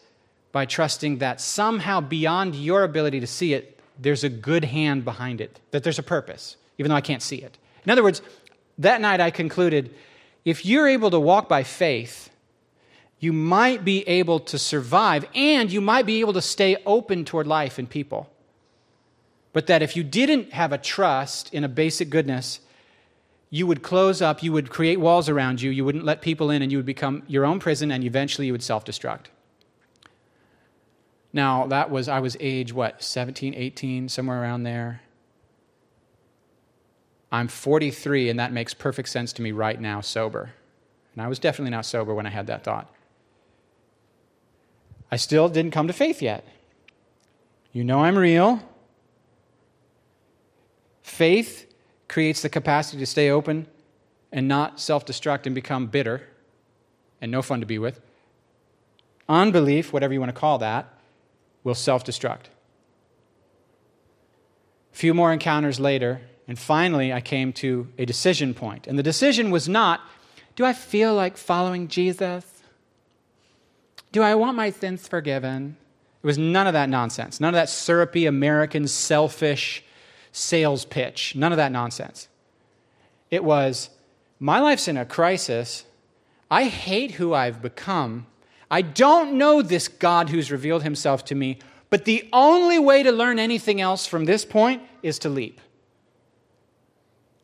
[0.51, 5.41] by trusting that somehow beyond your ability to see it, there's a good hand behind
[5.41, 7.57] it, that there's a purpose, even though I can't see it.
[7.83, 8.21] In other words,
[8.77, 9.93] that night I concluded
[10.45, 12.29] if you're able to walk by faith,
[13.19, 17.47] you might be able to survive and you might be able to stay open toward
[17.47, 18.29] life and people.
[19.53, 22.59] But that if you didn't have a trust in a basic goodness,
[23.49, 26.61] you would close up, you would create walls around you, you wouldn't let people in,
[26.61, 29.27] and you would become your own prison, and eventually you would self destruct.
[31.33, 35.01] Now, that was, I was age, what, 17, 18, somewhere around there.
[37.31, 40.51] I'm 43, and that makes perfect sense to me right now, sober.
[41.13, 42.93] And I was definitely not sober when I had that thought.
[45.11, 46.45] I still didn't come to faith yet.
[47.73, 48.61] You know I'm real.
[51.01, 51.73] Faith
[52.07, 53.67] creates the capacity to stay open
[54.31, 56.23] and not self destruct and become bitter
[57.21, 58.01] and no fun to be with.
[59.29, 60.96] Unbelief, whatever you want to call that,
[61.63, 62.45] will self destruct.
[64.93, 68.87] A few more encounters later, and finally I came to a decision point.
[68.87, 70.01] And the decision was not
[70.57, 72.43] do I feel like following Jesus?
[74.11, 75.77] Do I want my sins forgiven?
[76.23, 79.83] It was none of that nonsense, none of that syrupy American selfish
[80.31, 82.27] sales pitch, none of that nonsense.
[83.29, 83.91] It was
[84.39, 85.85] my life's in a crisis.
[86.49, 88.25] I hate who I've become.
[88.69, 91.59] I don't know this God who's revealed himself to me,
[91.89, 95.61] but the only way to learn anything else from this point is to leap.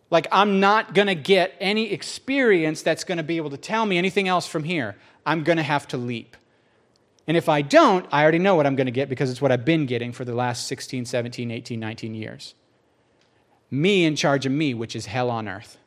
[0.10, 3.86] Like, I'm not going to get any experience that's going to be able to tell
[3.86, 4.96] me anything else from here.
[5.26, 6.36] I'm going to have to leap.
[7.26, 9.52] And if I don't, I already know what I'm going to get because it's what
[9.52, 12.54] I've been getting for the last 16, 17, 18, 19 years.
[13.72, 15.78] Me in charge of me, which is hell on earth.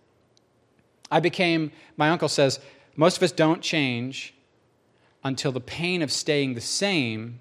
[1.10, 2.58] I became, my uncle says,
[2.96, 4.34] most of us don't change
[5.26, 7.40] until the pain of staying the same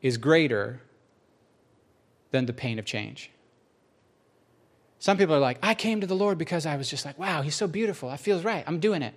[0.00, 0.80] is greater
[2.30, 3.30] than the pain of change.
[4.98, 7.42] Some people are like, I came to the Lord because I was just like, wow,
[7.42, 8.08] he's so beautiful.
[8.08, 8.64] I feels right.
[8.66, 9.12] I'm doing it.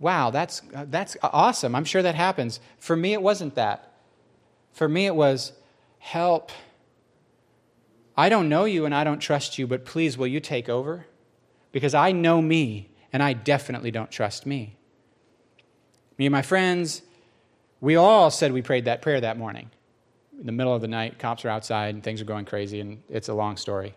[0.00, 1.76] Wow, that's, that's awesome.
[1.76, 2.58] I'm sure that happens.
[2.80, 3.92] For me, it wasn't that.
[4.72, 5.52] For me, it was,
[5.98, 6.50] help.
[8.16, 11.06] I don't know you and I don't trust you, but please, will you take over?
[11.70, 14.76] Because I know me and I definitely don't trust me.
[16.18, 17.02] Me and my friends,
[17.80, 19.70] we all said we prayed that prayer that morning.
[20.38, 23.02] In the middle of the night, cops are outside and things are going crazy, and
[23.08, 23.94] it's a long story.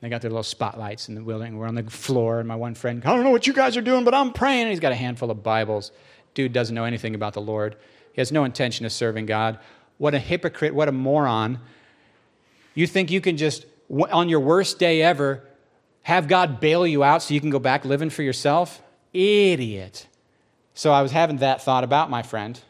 [0.00, 1.56] They got their little spotlights in the building.
[1.56, 3.80] We're on the floor, and my one friend, I don't know what you guys are
[3.80, 4.62] doing, but I'm praying.
[4.62, 5.92] And he's got a handful of Bibles.
[6.34, 7.76] Dude doesn't know anything about the Lord.
[8.12, 9.58] He has no intention of serving God.
[9.96, 11.58] What a hypocrite, what a moron.
[12.74, 15.42] You think you can just, on your worst day ever,
[16.02, 18.82] have God bail you out so you can go back living for yourself?
[19.14, 20.06] Idiot.
[20.74, 22.60] So I was having that thought about my friend.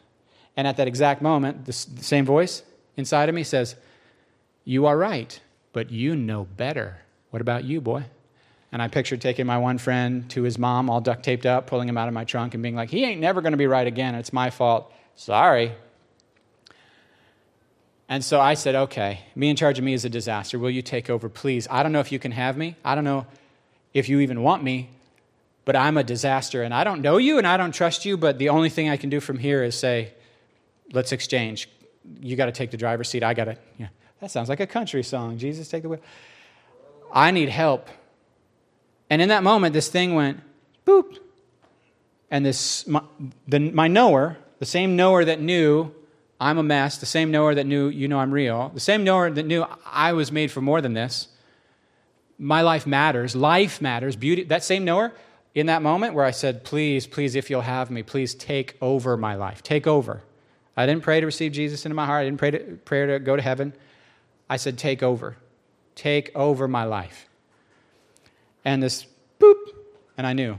[0.56, 2.62] And at that exact moment, the same voice
[2.96, 3.74] inside of me says,
[4.64, 5.40] You are right,
[5.72, 6.98] but you know better.
[7.30, 8.04] What about you, boy?
[8.70, 11.88] And I pictured taking my one friend to his mom, all duct taped up, pulling
[11.88, 13.86] him out of my trunk, and being like, He ain't never going to be right
[13.86, 14.14] again.
[14.14, 14.92] It's my fault.
[15.16, 15.72] Sorry.
[18.08, 20.58] And so I said, Okay, me in charge of me is a disaster.
[20.58, 21.66] Will you take over, please?
[21.70, 22.76] I don't know if you can have me.
[22.84, 23.26] I don't know
[23.92, 24.90] if you even want me,
[25.64, 28.38] but I'm a disaster and I don't know you and I don't trust you, but
[28.38, 30.12] the only thing I can do from here is say,
[30.92, 31.68] let's exchange.
[32.20, 33.22] You got to take the driver's seat.
[33.22, 33.88] I got to, yeah.
[34.20, 35.38] That sounds like a country song.
[35.38, 36.00] Jesus, take the wheel.
[37.12, 37.88] I need help.
[39.10, 40.40] And in that moment, this thing went
[40.86, 41.18] boop.
[42.30, 43.02] And this, my,
[43.46, 45.92] the, my knower, the same knower that knew
[46.40, 49.30] I'm a mess, the same knower that knew you know I'm real, the same knower
[49.30, 51.28] that knew I was made for more than this.
[52.38, 53.36] My life matters.
[53.36, 54.16] Life matters.
[54.16, 54.42] Beauty.
[54.44, 55.12] That same knower
[55.54, 59.16] in that moment where I said, Please, please, if you'll have me, please take over
[59.16, 59.62] my life.
[59.62, 60.22] Take over.
[60.76, 62.22] I didn't pray to receive Jesus into my heart.
[62.22, 63.72] I didn't pray to, pray to go to heaven.
[64.50, 65.36] I said, Take over.
[65.94, 67.28] Take over my life.
[68.64, 69.06] And this
[69.38, 69.54] boop,
[70.18, 70.58] and I knew.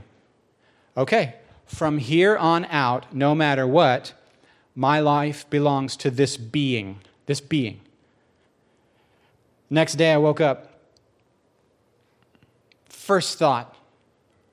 [0.96, 1.34] Okay,
[1.66, 4.14] from here on out, no matter what,
[4.74, 7.00] my life belongs to this being.
[7.26, 7.80] This being.
[9.68, 10.80] Next day, I woke up.
[12.88, 13.75] First thought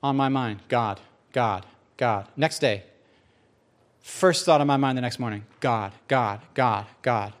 [0.04, 1.00] on my mind God,
[1.32, 1.64] God,
[1.96, 2.28] God.
[2.36, 2.82] Next day,
[4.02, 7.32] first thought on my mind the next morning God, God, God, God.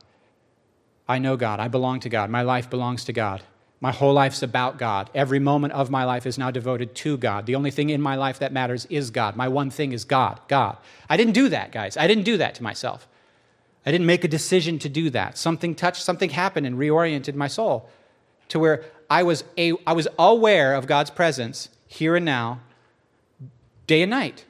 [1.06, 1.60] I know God.
[1.60, 2.30] I belong to God.
[2.30, 3.42] My life belongs to God.
[3.82, 5.10] My whole life's about God.
[5.14, 7.44] Every moment of my life is now devoted to God.
[7.44, 9.36] The only thing in my life that matters is God.
[9.36, 10.78] My one thing is God, God.
[11.10, 11.98] I didn't do that, guys.
[11.98, 13.06] I didn't do that to myself.
[13.84, 15.36] I didn't make a decision to do that.
[15.36, 17.90] Something touched, something happened and reoriented my soul
[18.48, 22.60] to where I was, a, I was aware of God's presence here and now,
[23.86, 24.44] day and night.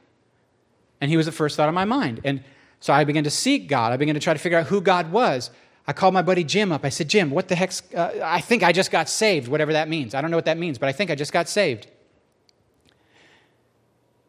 [1.01, 2.21] And He was the first thought of my mind.
[2.25, 2.43] And
[2.81, 3.93] so I began to seek God.
[3.93, 5.51] I began to try to figure out who God was.
[5.87, 6.85] I called my buddy Jim up.
[6.85, 9.89] I said, Jim, what the heck's, uh, I think I just got saved, whatever that
[9.89, 10.15] means.
[10.15, 11.87] I don't know what that means, but I think I just got saved.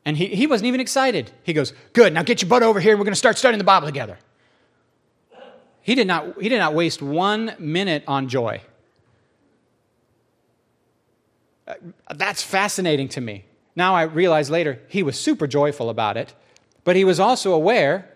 [0.03, 1.32] And he, he wasn't even excited.
[1.43, 3.57] He goes, Good, now get your butt over here and we're going to start studying
[3.57, 4.18] the Bible together.
[5.82, 8.61] He did, not, he did not waste one minute on joy.
[12.13, 13.45] That's fascinating to me.
[13.76, 16.34] Now I realize later he was super joyful about it,
[16.84, 18.09] but he was also aware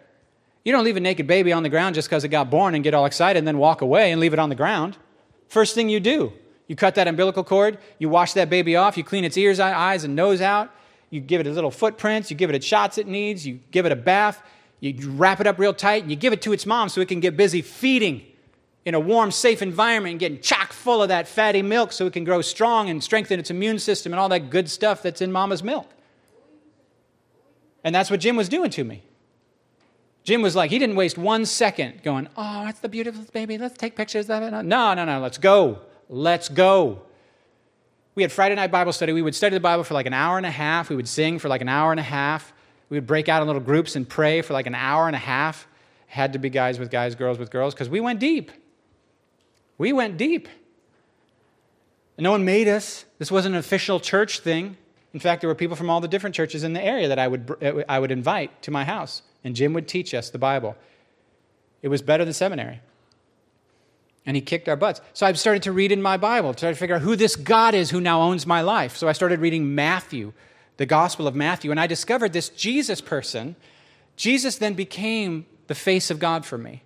[0.63, 2.83] you don't leave a naked baby on the ground just because it got born and
[2.83, 4.97] get all excited and then walk away and leave it on the ground.
[5.47, 6.33] First thing you do,
[6.67, 10.03] you cut that umbilical cord, you wash that baby off, you clean its ears, eyes,
[10.03, 10.69] and nose out,
[11.09, 13.85] you give it a little footprints, you give it its shots it needs, you give
[13.85, 14.43] it a bath,
[14.79, 17.07] you wrap it up real tight, and you give it to its mom so it
[17.07, 18.21] can get busy feeding
[18.89, 22.13] in a warm, safe environment and getting chock full of that fatty milk so it
[22.13, 25.31] can grow strong and strengthen its immune system and all that good stuff that's in
[25.31, 25.87] mama's milk.
[27.83, 29.03] And that's what Jim was doing to me.
[30.23, 33.59] Jim was like, he didn't waste one second going, Oh, that's the beautiful baby.
[33.59, 34.51] Let's take pictures of it.
[34.51, 35.79] No, no, no, let's go.
[36.09, 37.03] Let's go.
[38.15, 39.13] We had Friday night Bible study.
[39.13, 40.89] We would study the Bible for like an hour and a half.
[40.89, 42.51] We would sing for like an hour and a half.
[42.89, 45.19] We would break out in little groups and pray for like an hour and a
[45.19, 45.67] half.
[46.07, 48.51] Had to be guys with guys, girls with girls, because we went deep.
[49.79, 50.47] We went deep.
[52.17, 53.05] And no one made us.
[53.17, 54.77] This wasn't an official church thing.
[55.13, 57.27] In fact, there were people from all the different churches in the area that I
[57.27, 60.75] would, uh, I would invite to my house, and Jim would teach us the Bible.
[61.81, 62.81] It was better than seminary.
[64.25, 65.01] And he kicked our butts.
[65.13, 67.35] So I started to read in my Bible, to try to figure out who this
[67.35, 68.97] God is who now owns my life.
[68.97, 70.33] So I started reading Matthew,
[70.75, 73.55] the Gospel of Matthew, and I discovered this Jesus person.
[74.17, 76.83] Jesus then became the face of God for me.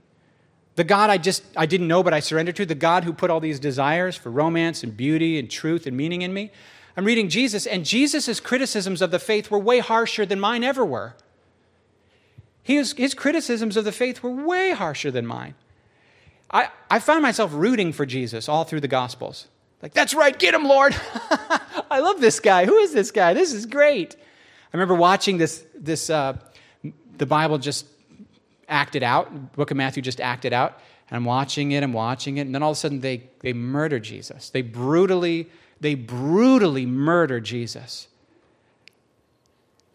[0.75, 3.29] The God I just I didn't know but I surrendered to, the God who put
[3.29, 6.51] all these desires for romance and beauty and truth and meaning in me.
[6.95, 10.85] I'm reading Jesus and Jesus' criticisms of the faith were way harsher than mine ever
[10.85, 11.15] were.
[12.63, 15.55] His, his criticisms of the faith were way harsher than mine.
[16.49, 19.47] I, I found myself rooting for Jesus all through the Gospels.
[19.81, 20.95] Like, that's right, get him, Lord.
[21.91, 22.65] I love this guy.
[22.65, 23.33] Who is this guy?
[23.33, 24.15] This is great.
[24.15, 26.37] I remember watching this, this uh,
[27.17, 27.85] the Bible just
[28.67, 30.79] acted out, book of Matthew just acted out.
[31.09, 33.53] And I'm watching it, I'm watching it, and then all of a sudden they, they
[33.53, 34.49] murder Jesus.
[34.49, 35.49] They brutally,
[35.79, 38.07] they brutally murder Jesus.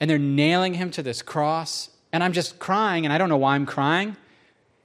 [0.01, 1.91] And they're nailing him to this cross.
[2.13, 4.17] And I'm just crying, and I don't know why I'm crying.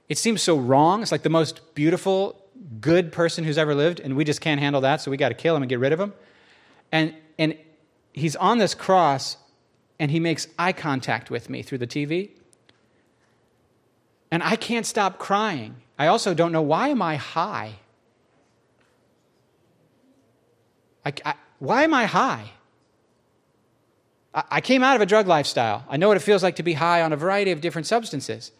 [0.08, 1.02] It seems so wrong.
[1.02, 2.42] It's like the most beautiful,
[2.80, 5.34] good person who's ever lived, and we just can't handle that, so we got to
[5.34, 6.12] kill him and get rid of him.
[6.90, 7.56] And, and
[8.12, 9.36] he's on this cross,
[9.98, 12.30] and he makes eye contact with me through the TV.
[14.34, 15.76] And I can't stop crying.
[15.96, 17.74] I also don't know why am I high?
[21.06, 22.50] I, I, why am I high?
[24.34, 25.84] I, I came out of a drug lifestyle.
[25.88, 28.50] I know what it feels like to be high on a variety of different substances.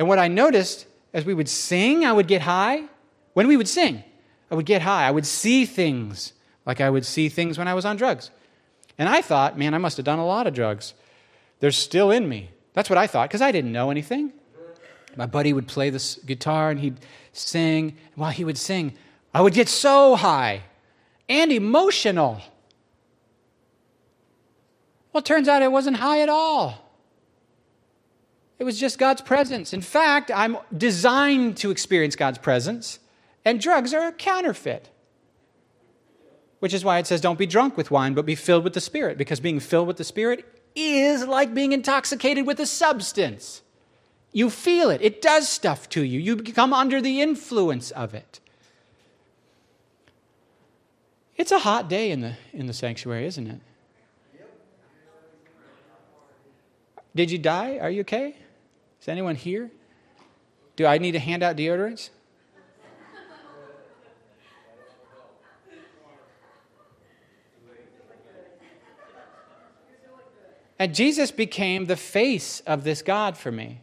[0.00, 2.86] And what I noticed as we would sing, I would get high.
[3.34, 4.02] When we would sing,
[4.50, 5.06] I would get high.
[5.06, 6.32] I would see things
[6.64, 8.32] like I would see things when I was on drugs.
[8.98, 10.92] And I thought, man, I must have done a lot of drugs.
[11.60, 12.50] They're still in me.
[12.72, 14.32] That's what I thought, because I didn't know anything.
[15.16, 16.98] My buddy would play the guitar and he'd
[17.32, 17.96] sing.
[18.14, 18.94] While he would sing,
[19.32, 20.62] I would get so high
[21.28, 22.40] and emotional.
[25.12, 26.86] Well, it turns out it wasn't high at all.
[28.58, 29.72] It was just God's presence.
[29.72, 32.98] In fact, I'm designed to experience God's presence,
[33.44, 34.88] and drugs are a counterfeit.
[36.60, 38.80] Which is why it says, don't be drunk with wine, but be filled with the
[38.80, 40.44] Spirit, because being filled with the Spirit
[40.74, 43.62] is like being intoxicated with a substance.
[44.36, 46.20] You feel it, it does stuff to you.
[46.20, 48.38] You become under the influence of it.
[51.38, 53.60] It's a hot day in the, in the sanctuary, isn't it?
[57.14, 57.78] Did you die?
[57.78, 58.36] Are you okay?
[59.00, 59.70] Is anyone here?
[60.76, 62.10] Do I need to hand out deodorants?
[70.78, 73.80] And Jesus became the face of this God for me.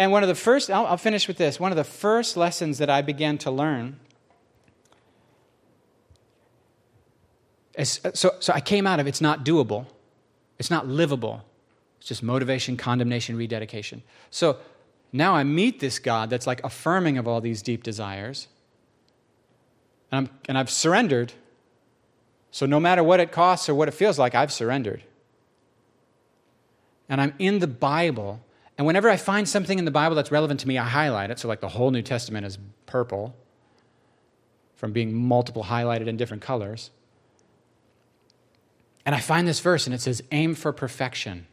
[0.00, 1.60] And one of the first, I'll, I'll, finish with this.
[1.60, 4.00] One of the first lessons that I began to learn.
[7.76, 9.84] Is, so, so I came out of it's not doable,
[10.58, 11.44] it's not livable.
[11.98, 14.02] It's just motivation, condemnation, rededication.
[14.30, 14.56] So
[15.12, 18.48] now I meet this God that's like affirming of all these deep desires.
[20.10, 21.34] And, I'm, and I've surrendered.
[22.50, 25.02] So no matter what it costs or what it feels like, I've surrendered.
[27.06, 28.40] And I'm in the Bible
[28.80, 31.38] and whenever I find something in the Bible that's relevant to me, I highlight it.
[31.38, 32.56] So, like the whole New Testament is
[32.86, 33.36] purple
[34.74, 36.90] from being multiple highlighted in different colors.
[39.04, 41.46] And I find this verse and it says, aim for perfection.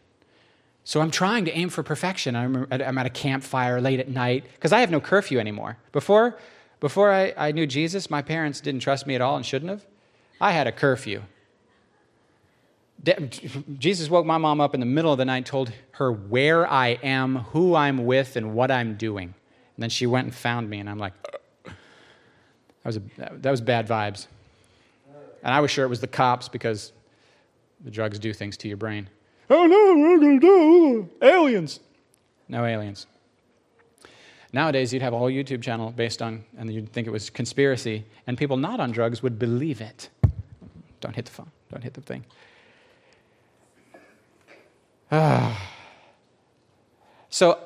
[0.85, 2.33] So I'm trying to aim for perfection.
[2.33, 5.75] I'm, at a campfire late at night because I have no curfew anymore.
[5.91, 6.37] Before,
[6.79, 9.85] before I, I knew Jesus, my parents didn't trust me at all and shouldn't have.
[10.39, 11.23] I had a curfew.
[13.77, 16.89] Jesus woke my mom up in the middle of the night, told her where I
[17.03, 19.33] am, who I'm with, and what I'm doing.
[19.75, 21.13] And then she went and found me, and I'm like,
[21.63, 21.75] that
[22.83, 24.27] was, a, that was bad vibes.
[25.43, 26.91] And I was sure it was the cops because
[27.83, 29.09] the drugs do things to your brain.
[29.49, 31.79] Oh no, we're gonna do aliens.
[32.49, 33.05] No aliens.
[34.51, 38.05] Nowadays, you'd have a whole YouTube channel based on, and you'd think it was conspiracy,
[38.25, 40.09] and people not on drugs would believe it.
[40.99, 41.51] Don't hit the phone.
[41.71, 42.25] Don't hit the thing.
[47.29, 47.59] so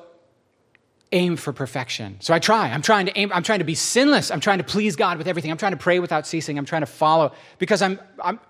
[1.12, 2.16] aim for perfection.
[2.20, 2.70] So I try.
[2.70, 4.30] I'm trying to aim, I'm trying to be sinless.
[4.30, 5.50] I'm trying to please God with everything.
[5.50, 6.58] I'm trying to pray without ceasing.
[6.58, 8.40] I'm trying to follow because I'm I'm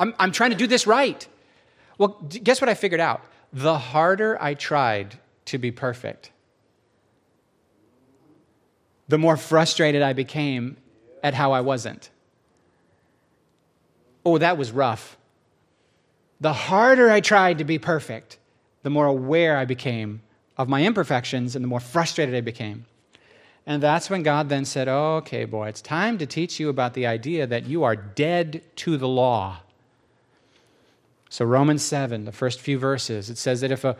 [0.00, 1.26] I'm, I'm trying to do this right.
[1.98, 3.22] Well, guess what I figured out?
[3.52, 6.32] The harder I tried to be perfect,
[9.08, 10.76] the more frustrated I became
[11.22, 12.10] at how I wasn't.
[14.26, 15.16] Oh, that was rough.
[16.40, 18.38] The harder I tried to be perfect,
[18.82, 20.22] the more aware I became
[20.56, 22.86] of my imperfections and the more frustrated I became.
[23.66, 27.06] And that's when God then said, Okay, boy, it's time to teach you about the
[27.06, 29.60] idea that you are dead to the law.
[31.30, 33.96] So, Romans 7, the first few verses, it says that if a,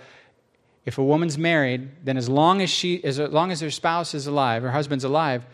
[0.85, 4.27] if a woman's married, then as long as, she, as long as her spouse is
[4.27, 5.47] alive, her husband's alive,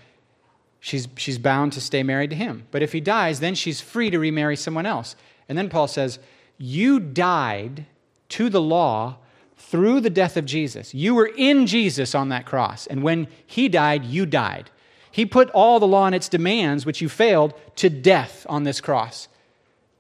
[0.81, 2.67] she's, she's bound to stay married to him.
[2.71, 5.15] But if he dies, then she's free to remarry someone else.
[5.49, 6.19] And then Paul says,
[6.63, 7.87] You died
[8.31, 9.17] to the law
[9.57, 10.93] through the death of Jesus.
[10.93, 12.87] You were in Jesus on that cross.
[12.87, 14.71] And when he died, you died.
[15.11, 18.83] He put all the law and its demands, which you failed, to death on this
[18.83, 19.29] cross.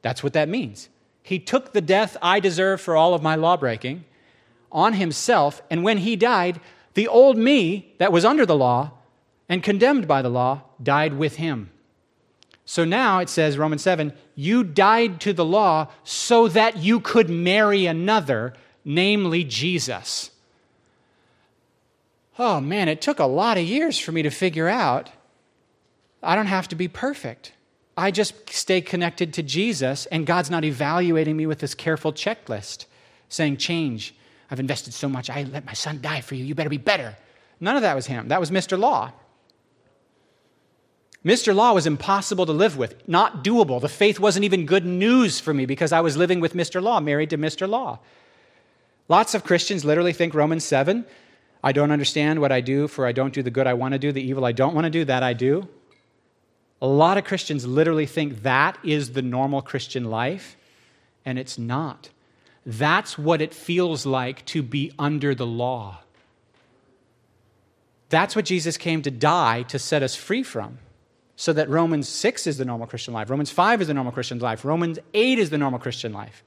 [0.02, 0.90] That's what that means.
[1.22, 4.04] He took the death I deserve for all of my lawbreaking
[4.70, 6.60] on himself, and when he died,
[6.92, 8.90] the old me that was under the law
[9.48, 11.70] and condemned by the law died with him.
[12.70, 17.28] So now it says, Romans 7, you died to the law so that you could
[17.28, 18.54] marry another,
[18.84, 20.30] namely Jesus.
[22.38, 25.10] Oh man, it took a lot of years for me to figure out
[26.22, 27.54] I don't have to be perfect.
[27.96, 32.84] I just stay connected to Jesus, and God's not evaluating me with this careful checklist
[33.28, 34.14] saying, Change.
[34.48, 35.28] I've invested so much.
[35.28, 36.44] I let my son die for you.
[36.44, 37.16] You better be better.
[37.58, 38.28] None of that was him.
[38.28, 38.78] That was Mr.
[38.78, 39.10] Law.
[41.24, 41.54] Mr.
[41.54, 43.80] Law was impossible to live with, not doable.
[43.80, 46.82] The faith wasn't even good news for me because I was living with Mr.
[46.82, 47.68] Law, married to Mr.
[47.68, 47.98] Law.
[49.08, 51.04] Lots of Christians literally think Romans 7
[51.62, 53.98] I don't understand what I do, for I don't do the good I want to
[53.98, 55.68] do, the evil I don't want to do, that I do.
[56.80, 60.56] A lot of Christians literally think that is the normal Christian life,
[61.24, 62.08] and it's not.
[62.64, 65.98] That's what it feels like to be under the law.
[68.08, 70.78] That's what Jesus came to die to set us free from.
[71.40, 74.38] So that Romans 6 is the normal Christian life, Romans 5 is the normal Christian
[74.40, 76.44] life, Romans 8 is the normal Christian life.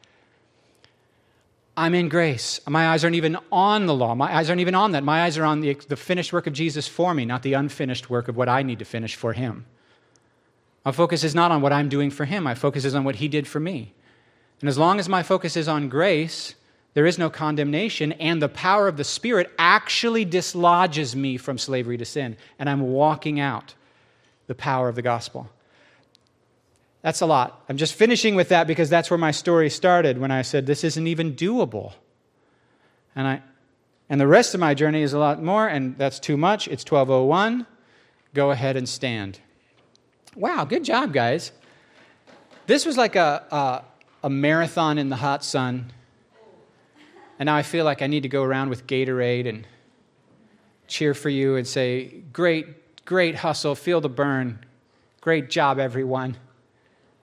[1.76, 2.60] I'm in grace.
[2.68, 4.14] My eyes aren't even on the law.
[4.14, 5.04] My eyes aren't even on that.
[5.04, 8.12] My eyes are on the, the finished work of Jesus for me, not the unfinished
[8.12, 9.66] work of what I need to finish for him.
[10.86, 13.16] My focus is not on what I'm doing for him, my focus is on what
[13.16, 13.96] he did for me.
[14.60, 16.54] And as long as my focus is on grace,
[16.94, 21.98] there is no condemnation, and the power of the Spirit actually dislodges me from slavery
[21.98, 23.74] to sin, and I'm walking out
[24.48, 25.50] the power of the gospel.
[27.02, 27.64] That's a lot.
[27.68, 30.84] I'm just finishing with that because that's where my story started when I said this
[30.84, 31.94] isn't even doable.
[33.16, 33.42] And I
[34.10, 36.68] and the rest of my journey is a lot more and that's too much.
[36.68, 37.66] It's 1201.
[38.34, 39.40] Go ahead and stand.
[40.36, 41.52] Wow, good job, guys.
[42.66, 45.92] This was like a, a, a, marathon in the hot sun.
[47.38, 49.68] And now I feel like I need to go around with Gatorade and
[50.88, 52.68] cheer for you and say, Great,
[53.06, 54.60] great hustle, feel the burn.
[55.22, 56.36] Great job, everyone.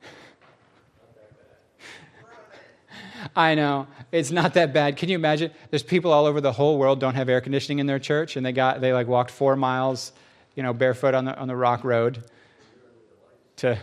[3.36, 3.86] I know.
[4.12, 4.96] It's not that bad.
[4.96, 5.50] Can you imagine?
[5.70, 8.44] There's people all over the whole world don't have air conditioning in their church and
[8.44, 10.12] they got they like walked 4 miles,
[10.54, 12.24] you know, barefoot on the on the rock road
[13.60, 13.78] to,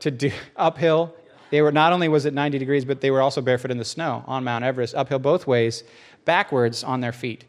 [0.00, 1.14] to do uphill.
[1.50, 3.84] They were not only was it 90 degrees, but they were also barefoot in the
[3.84, 5.84] snow on Mount Everest, uphill both ways,
[6.24, 7.44] backwards on their feet.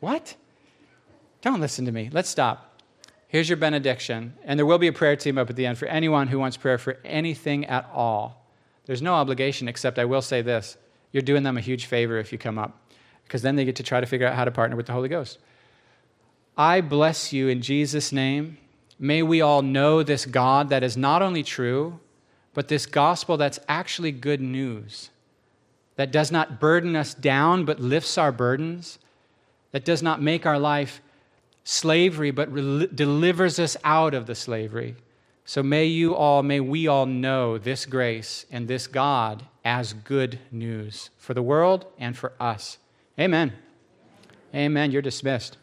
[0.00, 0.36] What?
[1.42, 2.08] Don't listen to me.
[2.12, 2.67] Let's stop.
[3.28, 5.86] Here's your benediction, and there will be a prayer team up at the end for
[5.86, 8.46] anyone who wants prayer for anything at all.
[8.86, 10.76] There's no obligation, except I will say this
[11.12, 12.78] you're doing them a huge favor if you come up,
[13.24, 15.08] because then they get to try to figure out how to partner with the Holy
[15.08, 15.38] Ghost.
[16.56, 18.58] I bless you in Jesus' name
[18.98, 22.00] May we all know this God that is not only true,
[22.52, 25.10] but this gospel that's actually good news,
[25.94, 28.98] that does not burden us down, but lifts our burdens,
[29.70, 31.00] that does not make our life
[31.68, 34.96] slavery, but re- delivers us out of the slavery.
[35.44, 40.38] So may you all, may we all know this grace and this God as good
[40.50, 42.78] news for the world and for us.
[43.20, 43.52] Amen.
[44.54, 44.90] Amen.
[44.90, 45.57] You're dismissed.